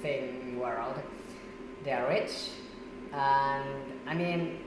thing 0.02 0.60
world. 0.60 0.96
They 1.84 1.92
are 1.92 2.08
rich, 2.08 2.50
and 3.12 4.00
I 4.08 4.14
mean, 4.14 4.60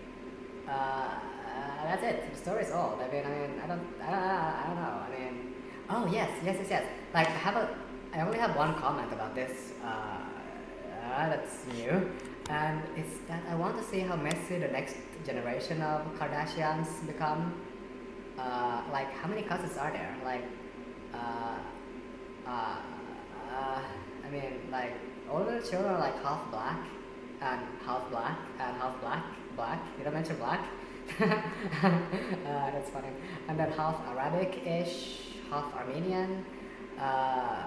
uh, 0.69 1.09
that's 1.85 2.03
it. 2.03 2.33
The 2.33 2.39
story 2.39 2.63
is 2.65 2.73
old. 2.73 3.01
I 3.01 3.09
mean, 3.13 3.25
I 3.25 3.29
mean, 3.29 3.61
I 3.63 3.67
don't, 3.69 3.87
I 4.03 4.11
don't, 4.11 4.21
I 4.21 4.65
don't 4.67 4.77
know. 4.77 4.97
I 5.07 5.11
mean, 5.19 5.55
oh 5.89 6.07
yes, 6.13 6.31
yes, 6.45 6.57
yes, 6.59 6.67
yes. 6.71 6.85
Like, 7.15 7.29
I 7.29 7.39
have 7.47 7.57
a, 7.57 7.69
I 8.13 8.21
only 8.21 8.39
have 8.39 8.57
one 8.57 8.75
comment 8.75 9.13
about 9.13 9.35
this. 9.35 9.73
Uh, 9.85 9.89
uh, 9.89 11.29
that's 11.29 11.65
new, 11.75 12.11
and 12.49 12.81
it's 12.97 13.19
that 13.29 13.43
I 13.51 13.55
want 13.55 13.77
to 13.79 13.85
see 13.85 14.01
how 14.01 14.17
messy 14.17 14.59
the 14.59 14.69
next 14.69 14.97
generation 15.25 15.83
of 15.83 16.03
Kardashians 16.19 17.07
become. 17.07 17.55
Uh, 18.39 18.83
like, 18.93 19.11
how 19.15 19.29
many 19.29 19.43
cousins 19.43 19.77
are 19.77 19.91
there? 19.91 20.15
Like, 20.25 20.45
uh, 21.15 21.59
uh, 22.47 22.77
uh, 23.51 23.81
I 24.25 24.31
mean, 24.31 24.69
like, 24.71 24.93
all 25.31 25.45
the 25.45 25.61
children 25.61 25.95
are 25.95 25.99
like 25.99 26.23
half 26.23 26.51
black, 26.51 26.79
and 27.41 27.61
half 27.85 28.09
black, 28.11 28.39
and 28.61 28.77
half 28.77 29.01
black, 29.01 29.25
black. 29.57 29.97
Did 29.97 30.07
I 30.07 30.11
mention 30.11 30.37
black? 30.37 30.65
uh, 31.21 31.31
that's 32.45 32.91
funny. 32.91 33.09
And 33.49 33.59
then 33.59 33.73
half 33.73 34.01
Arabic-ish, 34.09 35.35
half 35.51 35.75
Armenian. 35.75 36.45
Uh, 36.99 37.65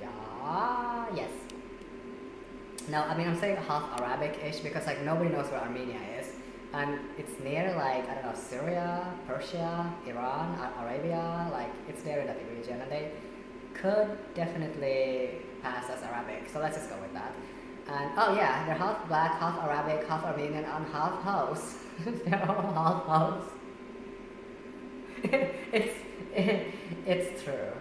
yeah, 0.00 1.06
yes. 1.14 1.51
No, 2.88 3.02
I 3.02 3.16
mean 3.16 3.28
I'm 3.28 3.38
saying 3.38 3.56
half 3.56 4.00
Arabic-ish 4.00 4.60
because 4.60 4.86
like 4.86 5.02
nobody 5.02 5.30
knows 5.30 5.50
where 5.50 5.60
Armenia 5.60 6.00
is, 6.18 6.28
and 6.72 6.98
it's 7.18 7.38
near 7.40 7.74
like 7.76 8.08
I 8.08 8.14
don't 8.14 8.24
know 8.24 8.34
Syria, 8.34 9.06
Persia, 9.26 9.92
Iran, 10.06 10.58
Arabia. 10.82 11.48
Like 11.52 11.70
it's 11.88 12.02
there 12.02 12.20
in 12.20 12.26
that 12.26 12.38
region, 12.56 12.80
and 12.80 12.90
they 12.90 13.12
could 13.74 14.18
definitely 14.34 15.42
pass 15.62 15.88
as 15.90 16.02
Arabic. 16.02 16.48
So 16.52 16.60
let's 16.60 16.76
just 16.76 16.90
go 16.90 16.96
with 17.00 17.12
that. 17.14 17.32
And 17.88 18.10
oh 18.16 18.34
yeah, 18.34 18.64
they're 18.66 18.74
half 18.74 19.06
black, 19.08 19.38
half 19.38 19.58
Arabic, 19.62 20.06
half 20.06 20.24
Armenian, 20.24 20.64
and 20.64 20.86
half 20.86 21.22
house. 21.22 21.78
they're 22.04 22.50
all 22.50 22.72
half 22.72 23.06
house. 23.06 23.44
it's 25.24 25.94
it, 26.34 26.74
it's 27.06 27.42
true. 27.42 27.72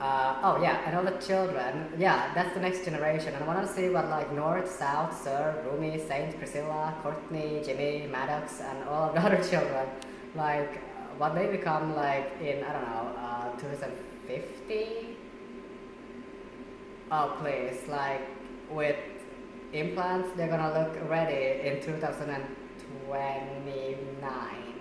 Uh, 0.00 0.34
oh 0.42 0.56
yeah, 0.62 0.80
and 0.86 0.96
all 0.96 1.04
the 1.04 1.18
children. 1.18 1.92
Yeah, 1.98 2.32
that's 2.34 2.54
the 2.54 2.60
next 2.60 2.84
generation. 2.86 3.34
And 3.34 3.44
I 3.44 3.46
want 3.46 3.66
to 3.66 3.72
see 3.72 3.90
what 3.90 4.08
like 4.08 4.32
North, 4.32 4.70
South, 4.70 5.22
Sir, 5.22 5.62
Rumi, 5.66 5.98
Saint, 6.08 6.38
Priscilla, 6.38 6.94
Courtney, 7.02 7.60
Jimmy, 7.62 8.06
Maddox, 8.10 8.62
and 8.62 8.82
all 8.88 9.10
of 9.10 9.14
the 9.14 9.20
other 9.26 9.44
children. 9.44 9.86
Like 10.34 10.80
what 11.18 11.34
they 11.34 11.48
become 11.48 11.94
like 11.94 12.32
in 12.40 12.64
I 12.64 12.72
don't 12.72 12.88
know, 12.88 13.12
uh, 13.18 13.50
2050. 13.58 15.16
Oh 17.12 17.36
please, 17.42 17.86
like 17.86 18.22
with 18.70 18.96
implants, 19.74 20.30
they're 20.34 20.48
gonna 20.48 20.72
look 20.72 20.96
ready 21.10 21.60
in 21.68 21.82
2029. 21.82 24.74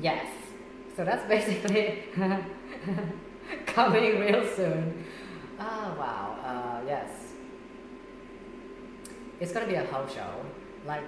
Yes. 0.00 0.26
So 0.96 1.04
that's 1.04 1.24
basically 1.34 2.02
coming 3.66 4.20
real 4.20 4.46
soon. 4.54 5.04
Oh 5.58 5.94
wow. 5.98 6.36
Uh, 6.44 6.86
yes. 6.86 7.10
It's 9.40 9.52
gonna 9.52 9.66
be 9.66 9.74
a 9.74 9.84
whole 9.86 10.06
show. 10.08 10.44
Like, 10.86 11.04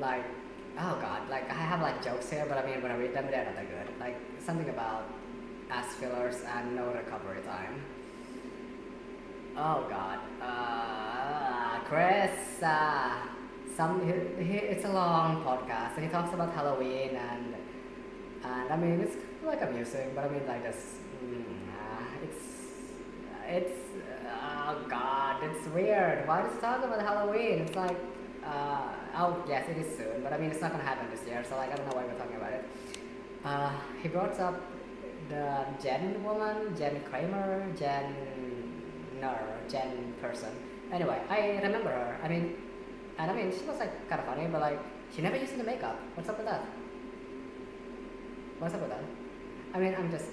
like, 0.00 0.24
oh 0.78 0.98
god. 1.00 1.28
Like 1.30 1.48
I 1.50 1.54
have 1.54 1.80
like 1.80 2.02
jokes 2.04 2.30
here, 2.30 2.44
but 2.48 2.58
I 2.58 2.66
mean 2.66 2.82
when 2.82 2.92
I 2.92 2.96
read 2.96 3.14
them, 3.14 3.26
they're 3.30 3.44
not 3.44 3.54
that 3.54 3.68
good. 3.68 4.00
Like 4.00 4.16
something 4.44 4.68
about 4.68 5.04
ass 5.70 5.94
fillers 5.94 6.36
and 6.56 6.74
no 6.76 6.86
recovery 6.92 7.42
time. 7.42 7.82
Oh 9.56 9.86
God, 9.88 10.18
uh, 10.40 11.80
Chris. 11.84 12.62
Uh, 12.62 13.16
some 13.76 14.00
he, 14.06 14.44
he, 14.44 14.58
it's 14.58 14.84
a 14.84 14.92
long 14.92 15.42
podcast, 15.44 15.96
and 15.96 16.04
he 16.04 16.10
talks 16.10 16.32
about 16.34 16.52
Halloween 16.52 17.16
and 17.16 17.54
and 18.44 18.72
I 18.72 18.76
mean 18.76 19.00
it's 19.00 19.16
like 19.44 19.62
amusing, 19.62 20.12
but 20.14 20.24
I 20.24 20.28
mean 20.28 20.46
like 20.46 20.62
this. 20.62 20.96
Mm, 21.24 21.44
it's 23.48 23.78
oh 24.26 24.84
god, 24.88 25.42
it's 25.42 25.66
weird. 25.68 26.26
Why 26.28 26.42
he 26.42 26.60
talk 26.60 26.84
about 26.84 27.00
Halloween? 27.00 27.60
It's 27.60 27.76
like 27.76 27.96
uh, 28.44 28.88
oh 29.16 29.42
yes, 29.48 29.68
it 29.68 29.78
is 29.78 29.96
soon, 29.96 30.22
but 30.22 30.32
I 30.32 30.38
mean 30.38 30.50
it's 30.50 30.60
not 30.60 30.72
gonna 30.72 30.84
happen 30.84 31.08
this 31.10 31.26
year, 31.26 31.42
so 31.48 31.56
like 31.56 31.72
I 31.72 31.76
don't 31.76 31.88
know 31.88 31.96
why 31.96 32.04
we're 32.04 32.18
talking 32.18 32.36
about 32.36 32.52
it. 32.52 32.64
Uh, 33.44 33.72
he 34.02 34.08
brought 34.08 34.38
up 34.38 34.60
the 35.28 35.64
Jen 35.82 36.22
woman, 36.22 36.76
Jen 36.76 37.00
Kramer, 37.10 37.66
Jen 37.78 38.14
Ner, 39.20 39.40
Jen 39.68 40.14
person. 40.20 40.50
Anyway, 40.92 41.20
I 41.28 41.60
remember 41.62 41.90
her. 41.90 42.18
I 42.22 42.28
mean, 42.28 42.56
and 43.18 43.30
I 43.30 43.34
mean 43.34 43.50
she 43.50 43.64
was 43.64 43.78
like 43.78 44.08
kind 44.08 44.20
of 44.20 44.26
funny, 44.26 44.46
but 44.46 44.60
like 44.60 44.78
she 45.14 45.22
never 45.22 45.36
used 45.36 45.54
any 45.54 45.62
makeup. 45.62 45.98
What's 46.14 46.28
up 46.28 46.36
with 46.36 46.46
that? 46.46 46.64
What's 48.58 48.74
up 48.74 48.80
with 48.80 48.90
that? 48.90 49.17
I 49.78 49.80
mean, 49.80 49.94
I'm 49.94 50.10
just 50.10 50.26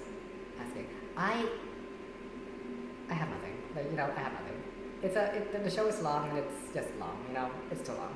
asking. 0.58 0.86
I 1.16 1.46
I 3.08 3.14
have 3.14 3.30
nothing. 3.30 3.54
Like 3.76 3.88
you 3.92 3.96
know, 3.96 4.10
I 4.10 4.18
have 4.18 4.32
nothing. 4.32 4.58
It's 5.04 5.14
a 5.14 5.24
it, 5.36 5.62
the 5.62 5.70
show 5.70 5.86
is 5.86 6.02
long 6.02 6.28
and 6.30 6.38
it's 6.38 6.74
just 6.74 6.88
long. 6.98 7.14
You 7.28 7.34
know, 7.34 7.48
it's 7.70 7.86
too 7.86 7.94
long. 7.94 8.10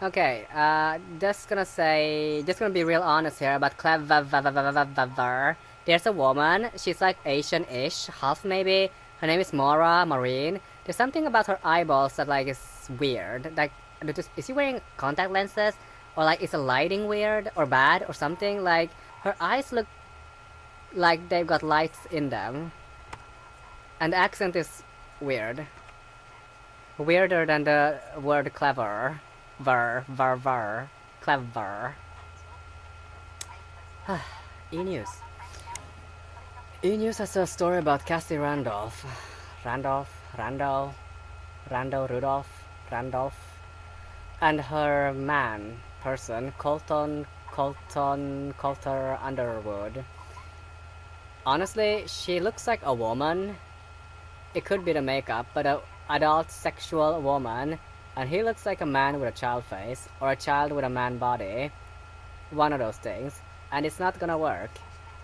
Okay, 0.00 0.46
uh, 0.54 1.00
just 1.18 1.48
gonna 1.48 1.64
say, 1.64 2.44
just 2.46 2.60
gonna 2.60 2.72
be 2.72 2.84
real 2.84 3.02
honest 3.02 3.40
here 3.40 3.54
about 3.54 3.76
Clever. 3.78 5.56
There's 5.86 6.06
a 6.06 6.12
woman, 6.12 6.70
she's 6.76 7.00
like 7.00 7.16
Asian-ish, 7.26 8.06
half 8.06 8.44
maybe. 8.44 8.90
Her 9.20 9.26
name 9.26 9.40
is 9.40 9.52
Mora 9.52 10.06
Marine. 10.06 10.60
There's 10.84 10.96
something 10.96 11.26
about 11.26 11.48
her 11.48 11.58
eyeballs 11.64 12.14
that 12.16 12.28
like 12.28 12.46
is 12.46 12.60
weird. 13.00 13.56
Like, 13.56 13.72
is 14.36 14.46
she 14.46 14.52
wearing 14.52 14.80
contact 14.98 15.32
lenses? 15.32 15.74
Or 16.16 16.24
like, 16.24 16.42
is 16.42 16.52
the 16.52 16.58
lighting 16.58 17.08
weird 17.08 17.50
or 17.56 17.66
bad 17.66 18.04
or 18.06 18.14
something? 18.14 18.62
Like, 18.62 18.90
her 19.26 19.34
eyes 19.40 19.72
look 19.72 19.86
like 20.96 21.28
they've 21.28 21.46
got 21.46 21.62
lights 21.62 21.98
in 22.10 22.30
them. 22.30 22.72
And 24.00 24.12
the 24.12 24.16
accent 24.16 24.56
is 24.56 24.82
weird. 25.20 25.66
Weirder 26.98 27.46
than 27.46 27.64
the 27.64 28.00
word 28.20 28.52
clever. 28.54 29.20
Ver, 29.60 30.04
ver, 30.08 30.36
ver. 30.36 30.88
Clever. 31.20 31.94
E-News. 34.72 35.08
E-News 36.82 37.18
has 37.18 37.36
a 37.36 37.46
story 37.46 37.78
about 37.78 38.04
Cassie 38.06 38.36
Randolph. 38.36 39.04
Randolph, 39.64 40.12
Randall, 40.38 40.94
Randall 41.70 42.06
Rudolph, 42.06 42.64
Randolph. 42.92 43.58
And 44.40 44.60
her 44.60 45.12
man, 45.12 45.80
person, 46.02 46.52
Colton, 46.58 47.26
Colton, 47.50 48.54
Colter 48.58 49.18
Underwood. 49.22 50.04
Honestly, 51.46 52.02
she 52.08 52.40
looks 52.40 52.66
like 52.66 52.80
a 52.82 52.92
woman. 52.92 53.54
It 54.52 54.64
could 54.64 54.84
be 54.84 54.92
the 54.92 55.00
makeup, 55.00 55.46
but 55.54 55.64
a 55.64 55.80
adult 56.10 56.50
sexual 56.50 57.22
woman. 57.22 57.78
And 58.16 58.28
he 58.28 58.42
looks 58.42 58.66
like 58.66 58.80
a 58.80 58.86
man 58.86 59.20
with 59.20 59.28
a 59.28 59.38
child 59.38 59.62
face 59.64 60.08
or 60.20 60.32
a 60.32 60.34
child 60.34 60.72
with 60.72 60.84
a 60.84 60.90
man 60.90 61.18
body. 61.18 61.70
One 62.50 62.72
of 62.72 62.80
those 62.80 62.96
things. 62.96 63.40
And 63.70 63.86
it's 63.86 64.00
not 64.00 64.18
gonna 64.18 64.36
work. 64.36 64.72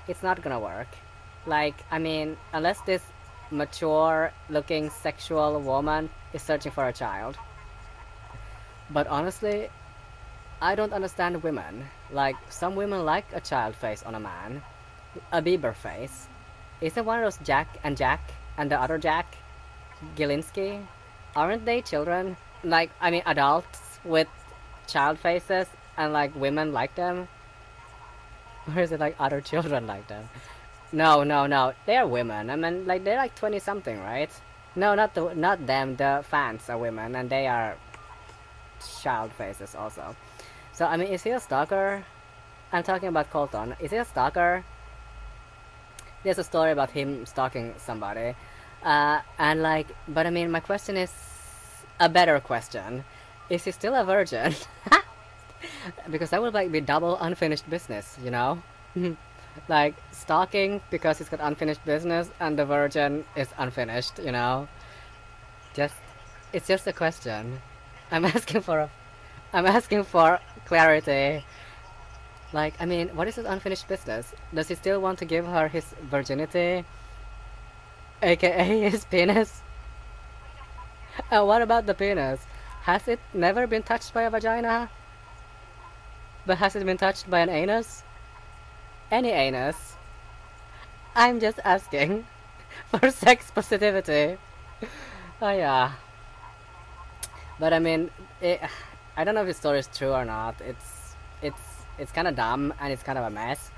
It's 0.07 0.23
not 0.23 0.41
gonna 0.43 0.61
work. 0.61 0.87
Like 1.45 1.75
i 1.91 1.99
mean 1.99 2.37
unless 2.53 2.81
this 2.83 3.03
mature 3.51 4.33
looking 4.49 4.91
sexual 4.91 5.61
woman 5.61 6.09
is 6.33 6.43
searching 6.43 6.71
for 6.71 6.87
a 6.87 6.93
child. 6.93 7.37
But 8.91 9.09
honestly 9.09 9.71
i 10.61 10.77
don't 10.77 10.93
understand 10.93 11.43
women. 11.43 11.89
Like 12.13 12.37
some 12.49 12.77
women 12.77 13.05
like 13.05 13.27
a 13.33 13.41
child 13.41 13.75
face 13.75 14.05
on 14.05 14.15
a 14.15 14.21
man 14.21 14.63
a 15.31 15.43
bieber 15.43 15.75
face 15.75 16.29
isn't 16.81 17.05
one 17.05 17.19
of 17.19 17.25
those 17.25 17.47
jack 17.47 17.79
and 17.85 17.97
jack 17.97 18.33
and 18.57 18.71
the 18.71 18.81
other 18.81 18.99
jack 18.99 19.37
Gilinski? 20.17 20.85
Aren't 21.37 21.65
they 21.65 21.81
children? 21.81 22.37
like 22.65 22.91
I 23.01 23.11
mean 23.11 23.23
adults 23.27 23.99
with 24.05 24.29
child 24.87 25.19
faces 25.19 25.67
and 25.97 26.13
like 26.13 26.35
women 26.35 26.73
like 26.73 26.95
them? 26.95 27.29
Or 28.75 28.81
is 28.81 28.93
it 28.93 29.01
like 29.01 29.17
other 29.19 29.41
children 29.51 29.87
like 29.87 30.07
them? 30.09 30.29
No, 30.93 31.23
no, 31.23 31.47
no. 31.47 31.73
They're 31.87 32.07
women. 32.07 32.51
I 32.51 32.57
mean 32.57 32.87
like 32.87 33.05
they're 33.05 33.17
like 33.17 33.35
twenty 33.35 33.59
something, 33.59 33.99
right? 34.01 34.31
No, 34.75 34.95
not 34.95 35.15
the 35.15 35.35
not 35.35 35.67
them, 35.67 35.97
the 35.97 36.25
fans 36.29 36.69
are 36.69 36.79
women 36.79 37.15
and 37.15 37.29
they 37.29 37.47
are 37.47 37.77
child 39.03 39.33
faces 39.33 39.75
also. 39.75 40.17
So 40.73 40.87
I 40.87 40.97
mean 40.97 41.09
is 41.09 41.23
he 41.23 41.31
a 41.31 41.41
stalker? 41.41 42.05
I'm 42.73 42.83
talking 42.83 43.09
about 43.09 43.31
Colton. 43.31 43.77
Is 43.81 43.91
he 43.91 43.99
a 43.99 44.05
stalker? 44.05 44.65
There's 46.25 46.39
a 46.39 46.45
story 46.45 46.73
about 46.73 46.91
him 46.91 47.27
stalking 47.27 47.75
somebody. 47.79 48.35
Uh, 48.83 49.21
and 49.39 49.63
like 49.63 49.89
but 50.09 50.27
I 50.27 50.31
mean 50.31 50.51
my 50.51 50.61
question 50.61 50.97
is 50.97 51.13
a 52.01 52.09
better 52.09 52.41
question. 52.41 53.05
Is 53.49 53.65
he 53.65 53.71
still 53.71 53.95
a 53.95 54.05
virgin? 54.05 54.55
because 56.11 56.31
that 56.31 56.43
would 56.43 56.55
like 56.55 56.73
be 56.73 56.81
double 56.81 57.17
unfinished 57.19 57.69
business, 57.69 58.17
you 58.23 58.31
know? 58.31 58.63
like 59.69 59.95
stalking 60.13 60.81
because 60.91 61.19
he's 61.19 61.29
got 61.29 61.41
unfinished 61.43 61.85
business 61.85 62.31
and 62.41 62.59
the 62.59 62.65
virgin 62.65 63.25
is 63.37 63.49
unfinished, 63.59 64.19
you 64.19 64.33
know? 64.33 64.69
Just 65.75 65.95
it's 66.53 66.67
just 66.67 66.87
a 66.87 66.93
question. 66.93 67.61
I'm 68.11 68.25
asking 68.37 68.63
for 68.63 68.79
a 68.81 68.91
I'm 69.53 69.67
asking 69.67 70.05
for 70.05 70.41
clarity. 70.65 71.45
Like, 72.53 72.75
I 72.81 72.87
mean, 72.87 73.09
what 73.09 73.29
is 73.29 73.37
his 73.37 73.47
unfinished 73.47 73.89
business? 73.89 74.35
Does 74.53 74.69
he 74.69 74.75
still 74.75 75.01
want 75.01 75.19
to 75.21 75.25
give 75.25 75.47
her 75.47 75.69
his 75.69 75.95
virginity? 76.11 76.85
AKA 78.23 78.81
his 78.91 79.05
penis? 79.05 79.63
Uh, 81.31 81.45
what 81.45 81.63
about 81.63 81.87
the 81.87 81.95
penis? 81.95 82.41
Has 82.83 83.09
it 83.09 83.21
never 83.33 83.67
been 83.67 83.83
touched 83.83 84.13
by 84.13 84.23
a 84.23 84.31
vagina? 84.31 84.91
But 86.45 86.59
has 86.59 86.77
it 86.77 86.85
been 86.85 86.99
touched 86.99 87.31
by 87.31 87.41
an 87.41 87.49
anus? 87.49 88.03
Any 89.11 89.31
anus? 89.31 89.95
I'm 91.15 91.41
just 91.41 91.61
asking 91.65 92.27
for 92.91 93.11
sex 93.11 93.51
positivity. 93.51 94.39
Oh 95.41 95.51
yeah. 95.51 95.93
But 97.59 97.73
I 97.73 97.79
mean, 97.79 98.11
it, 98.41 98.61
I 99.17 99.25
don't 99.25 99.35
know 99.35 99.43
if 99.43 99.47
the 99.49 99.55
story 99.55 99.79
is 99.79 99.89
true 99.89 100.13
or 100.13 100.25
not. 100.25 100.61
It's 100.61 101.15
it's 101.43 101.72
it's 101.99 102.13
kind 102.13 102.29
of 102.29 102.37
dumb 102.37 102.75
and 102.81 102.93
it's 102.93 103.03
kind 103.03 103.19
of 103.19 103.25
a 103.25 103.31
mess. 103.31 103.71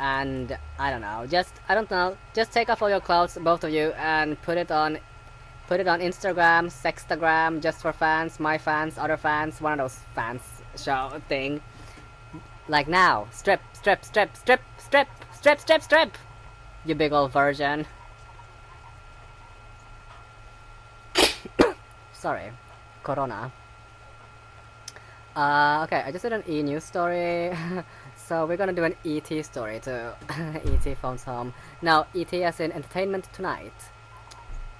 And 0.00 0.56
I 0.78 0.90
don't 0.90 1.00
know. 1.00 1.26
Just 1.26 1.52
I 1.68 1.74
don't 1.74 1.90
know. 1.90 2.16
Just 2.34 2.52
take 2.52 2.68
off 2.70 2.82
all 2.82 2.90
your 2.90 3.00
clothes, 3.00 3.36
both 3.40 3.64
of 3.64 3.70
you, 3.70 3.92
and 3.96 4.40
put 4.42 4.56
it 4.56 4.70
on 4.70 4.98
Put 5.68 5.80
it 5.80 5.86
on 5.86 6.00
Instagram, 6.00 6.72
Sextagram, 6.72 7.60
just 7.60 7.82
for 7.82 7.92
fans, 7.92 8.40
my 8.40 8.56
fans, 8.56 8.96
other 8.96 9.18
fans, 9.18 9.60
one 9.60 9.74
of 9.74 9.78
those 9.78 9.98
fans 10.14 10.40
show 10.74 11.20
thing. 11.28 11.60
Like 12.68 12.88
now, 12.88 13.28
strip, 13.32 13.60
strip, 13.74 14.02
strip, 14.02 14.34
strip, 14.34 14.62
strip, 14.78 15.08
strip, 15.34 15.60
strip, 15.60 15.82
strip. 15.82 16.16
You 16.86 16.94
big 16.94 17.12
old 17.12 17.32
virgin. 17.32 17.84
Sorry, 22.14 22.50
Corona. 23.02 23.52
Uh, 25.38 25.84
okay, 25.84 26.02
I 26.04 26.10
just 26.10 26.24
did 26.24 26.32
an 26.32 26.42
E 26.48 26.64
news 26.64 26.82
story. 26.82 27.56
so 28.16 28.44
we're 28.44 28.56
gonna 28.56 28.72
do 28.72 28.82
an 28.82 28.96
ET 29.06 29.44
story 29.44 29.78
too. 29.78 30.10
ET 30.34 30.98
phones 31.00 31.22
home. 31.22 31.54
Now, 31.80 32.08
ET 32.12 32.34
as 32.34 32.58
in 32.58 32.72
entertainment 32.72 33.32
tonight. 33.32 33.72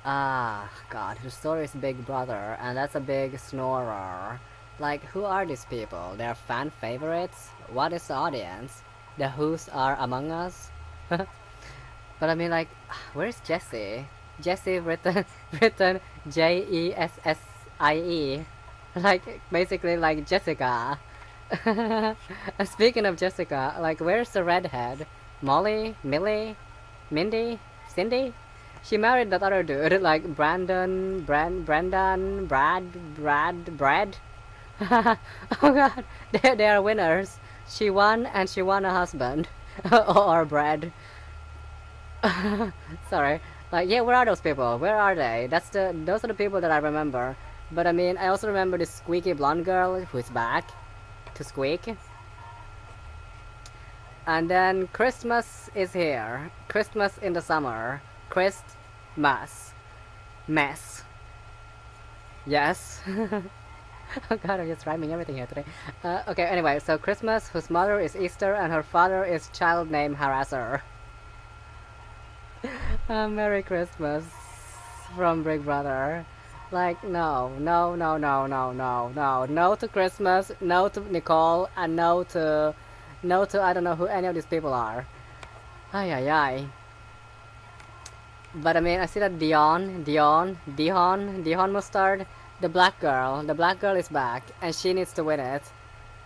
Ah, 0.05 0.69
God, 0.91 1.19
the 1.23 1.31
story 1.31 1.63
is 1.63 1.71
Big 1.71 2.05
Brother, 2.05 2.59
and 2.61 2.77
that's 2.77 2.97
a 2.97 3.01
big 3.01 3.39
snorer. 3.39 4.41
Like, 4.81 5.05
who 5.05 5.23
are 5.23 5.47
these 5.47 5.65
people? 5.67 6.15
They're 6.17 6.35
fan 6.35 6.71
favorites? 6.71 7.51
What 7.73 7.93
is 7.93 8.09
the 8.09 8.15
audience? 8.15 8.83
The 9.17 9.29
Who's 9.29 9.69
are 9.69 9.97
among 10.01 10.33
us? 10.33 10.73
but 11.09 11.29
I 12.21 12.35
mean, 12.35 12.51
like, 12.51 12.69
where's 13.15 13.39
Jesse? 13.47 14.09
Jesse 14.41 14.81
written, 14.81 15.25
written 15.61 16.01
J-E-S-S-I-E. 16.29 18.39
-E. 18.39 18.58
Like, 19.03 19.41
basically 19.51 19.97
like 19.97 20.27
Jessica. 20.27 20.99
Speaking 22.65 23.07
of 23.07 23.17
Jessica, 23.17 23.77
like, 23.81 24.01
where's 24.01 24.31
the 24.31 24.45
redhead? 24.45 25.07
Molly? 25.41 25.97
Millie? 26.03 26.57
Mindy? 27.11 27.59
Cindy? 27.89 28.35
she 28.83 28.97
married 28.97 29.31
that 29.31 29.43
other 29.43 29.63
dude, 29.63 30.01
like 30.03 30.25
Brandon, 30.35 31.21
Brand, 31.21 31.67
Brandon, 31.67 32.47
Brad, 32.47 33.15
Brad, 33.15 33.77
Brad. 33.77 34.17
oh 34.81 35.17
god, 35.61 36.05
they, 36.33 36.55
they 36.55 36.69
are 36.69 36.81
winners. 36.81 37.39
She 37.69 37.91
won 37.91 38.27
and 38.27 38.49
she 38.49 38.63
won 38.63 38.85
a 38.85 38.91
husband. 38.91 39.49
or 39.93 40.45
Brad. 40.45 40.93
Sorry. 43.11 43.41
Like, 43.71 43.89
yeah, 43.89 44.01
where 44.01 44.17
are 44.17 44.25
those 44.25 44.41
people? 44.41 44.79
Where 44.79 44.97
are 44.97 45.15
they? 45.15 45.47
That's 45.51 45.69
the, 45.69 45.95
those 46.05 46.25
are 46.25 46.29
the 46.29 46.35
people 46.35 46.61
that 46.61 46.71
I 46.71 46.79
remember. 46.79 47.37
But 47.71 47.87
I 47.87 47.93
mean, 47.93 48.17
I 48.17 48.29
also 48.29 48.47
remember 48.47 48.79
this 48.79 48.91
squeaky 48.91 49.33
blonde 49.35 49.65
girl 49.65 50.01
who's 50.01 50.31
back 50.31 50.71
to 51.35 51.45
squeak. 51.45 51.83
And 54.27 54.51
then 54.51 54.89
Christmas 54.89 55.71
is 55.75 55.93
here. 55.93 56.51
Christmas 56.69 57.19
in 57.19 57.33
the 57.33 57.41
summer. 57.41 58.03
Christ 58.31 58.65
Mass. 59.17 59.73
Mess. 60.47 61.03
Yes. 62.47 63.01
oh 63.09 64.37
god, 64.37 64.61
I'm 64.61 64.69
just 64.69 64.87
rhyming 64.87 65.13
everything 65.13 65.37
here 65.37 65.47
today. 65.47 65.65
Uh, 66.03 66.23
okay, 66.29 66.45
anyway, 66.45 66.79
so 66.79 66.97
Christmas, 66.97 67.49
whose 67.49 67.69
mother 67.69 68.01
is 68.01 68.17
Easter 68.17 68.55
and 68.55 68.73
her 68.73 68.83
father 68.83 69.25
is 69.25 69.51
child 69.53 69.91
name 69.91 70.17
harasser. 70.17 70.81
uh, 73.09 73.29
Merry 73.29 73.63
Christmas 73.63 74.25
from 75.15 75.43
Big 75.43 75.65
Brother. 75.65 76.25
Like, 76.71 77.03
no, 77.03 77.51
no, 77.59 77.95
no, 77.95 78.19
no, 78.19 78.47
no, 78.47 78.73
no, 78.73 79.09
no. 79.15 79.47
No 79.47 79.75
to 79.77 79.89
Christmas, 79.89 80.53
no 80.61 80.89
to 80.89 81.01
Nicole, 81.13 81.71
and 81.77 81.97
no 81.97 82.25
to, 82.25 82.75
no 83.23 83.45
to, 83.47 83.63
I 83.63 83.73
don't 83.73 83.85
know 83.85 83.95
who 83.95 84.07
any 84.07 84.27
of 84.27 84.35
these 84.35 84.45
people 84.45 84.75
are. 84.75 85.07
Ay, 85.95 86.13
ay, 86.13 86.31
ay. 86.31 86.67
But 88.55 88.77
I 88.77 88.81
mean, 88.81 89.01
I 89.01 89.07
see 89.07 89.21
that 89.21 89.39
Dion, 89.39 90.05
Dion, 90.05 90.59
Dion, 90.77 91.43
Dion 91.43 91.73
Mustard, 91.73 92.27
the 92.61 92.69
black 92.69 93.01
girl, 93.01 93.43
the 93.43 93.55
black 93.55 93.81
girl 93.81 93.97
is 93.97 94.09
back, 94.09 94.43
and 94.61 94.75
she 94.75 94.93
needs 94.93 95.13
to 95.15 95.25
win 95.25 95.41
it. 95.41 95.63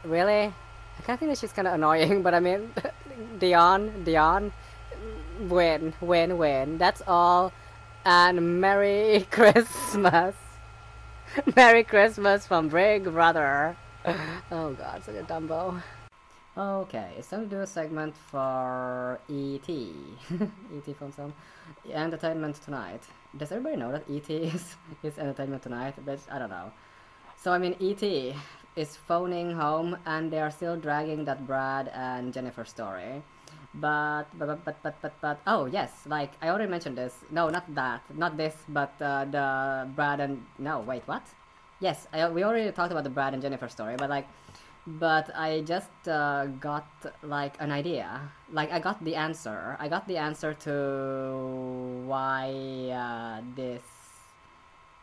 Really? 0.05 0.53
I 0.99 1.03
kind 1.05 1.15
of 1.15 1.21
think 1.21 1.31
that 1.31 1.39
she's 1.39 1.53
kind 1.53 1.69
of 1.69 1.75
annoying, 1.75 2.23
but 2.27 2.35
I 2.35 2.41
mean, 2.41 2.73
Dion, 3.39 4.03
Dion, 4.03 4.53
win, 5.41 5.95
win, 6.01 6.39
win. 6.39 6.79
That's 6.79 7.03
all. 7.07 7.53
And 8.05 8.61
Merry 8.61 9.27
Christmas. 9.31 10.35
Merry 11.57 11.85
Christmas 11.85 12.47
from 12.47 12.69
Big 12.69 13.05
Brother. 13.05 13.77
oh 14.51 14.73
god, 14.73 15.05
such 15.05 15.15
a 15.15 15.23
dumbo. 15.23 15.81
Okay, 16.57 17.15
it's 17.17 17.29
time 17.29 17.49
to 17.49 17.57
do 17.57 17.61
a 17.61 17.67
segment 17.67 18.15
for 18.17 19.21
ET. 19.31 19.69
ET 19.71 20.97
from 20.97 21.13
some 21.13 21.33
entertainment 21.91 22.57
tonight. 22.63 23.03
Does 23.37 23.53
everybody 23.53 23.77
know 23.77 23.93
that 23.93 24.05
ET 24.11 24.29
is, 24.55 24.77
is 25.03 25.19
entertainment 25.19 25.63
tonight? 25.63 25.95
But 26.05 26.19
I 26.31 26.39
don't 26.39 26.51
know. 26.51 26.73
So 27.41 27.53
I 27.53 27.59
mean 27.59 27.77
ET 27.81 28.03
is 28.77 28.97
phoning 28.97 29.53
home 29.53 29.97
and 30.05 30.31
they 30.31 30.41
are 30.41 30.51
still 30.51 30.77
dragging 30.77 31.25
that 31.27 31.47
Brad 31.47 31.91
and 31.95 32.35
Jennifer 32.35 32.65
story. 32.65 33.23
But 33.75 34.25
but 34.39 34.65
but 34.65 34.83
but 34.83 34.95
but 35.01 35.13
but 35.21 35.39
oh 35.47 35.65
yes, 35.65 35.91
like 36.07 36.33
I 36.43 36.49
already 36.49 36.71
mentioned 36.71 36.97
this. 36.97 37.15
No, 37.31 37.49
not 37.49 37.65
that, 37.75 38.03
not 38.15 38.37
this, 38.37 38.55
but 38.69 38.93
uh, 39.01 39.25
the 39.25 39.89
Brad 39.97 40.21
and 40.21 40.45
no 40.59 40.81
wait 40.81 41.03
what? 41.07 41.23
Yes, 41.81 42.07
I, 42.13 42.29
we 42.29 42.45
already 42.45 42.71
talked 42.71 42.93
about 42.93 43.05
the 43.05 43.11
Brad 43.11 43.33
and 43.33 43.43
Jennifer 43.43 43.69
story, 43.69 43.97
but 43.97 44.11
like 44.11 44.29
but 44.87 45.31
I 45.35 45.63
just 45.63 45.91
uh, 46.09 46.47
got 46.61 46.87
like 47.23 47.55
an 47.61 47.71
idea. 47.71 48.21
Like 48.53 48.73
I 48.73 48.79
got 48.79 49.03
the 49.05 49.15
answer. 49.15 49.77
I 49.79 49.89
got 49.89 50.09
the 50.09 50.17
answer 50.17 50.55
to 50.55 52.05
why 52.07 52.51
uh, 52.91 53.43
this. 53.55 53.83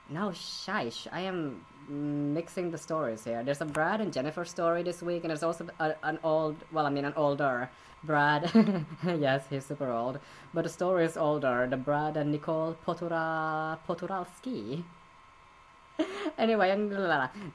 No, 0.10 0.32
shish. 0.34 1.08
I 1.12 1.21
am 1.21 1.63
mixing 1.88 2.71
the 2.71 2.77
stories 2.77 3.23
here. 3.23 3.43
There's 3.43 3.62
a 3.62 3.65
Brad 3.65 4.01
and 4.01 4.12
Jennifer 4.12 4.43
story 4.43 4.84
this 4.84 5.01
week, 5.01 5.23
and 5.23 5.29
there's 5.29 5.43
also 5.43 5.67
a, 5.79 5.95
an 6.03 6.19
old. 6.23 6.58
Well, 6.71 6.86
I 6.86 6.89
mean, 6.89 7.05
an 7.05 7.13
older 7.15 7.69
Brad. 8.03 8.51
yes, 9.03 9.43
he's 9.49 9.65
super 9.65 9.91
old, 9.91 10.19
but 10.53 10.63
the 10.63 10.69
story 10.69 11.05
is 11.05 11.17
older. 11.17 11.67
The 11.69 11.77
Brad 11.77 12.17
and 12.17 12.31
Nicole 12.31 12.77
Potura 12.85 13.77
Poturalski 13.88 14.83
anyway, 16.38 16.75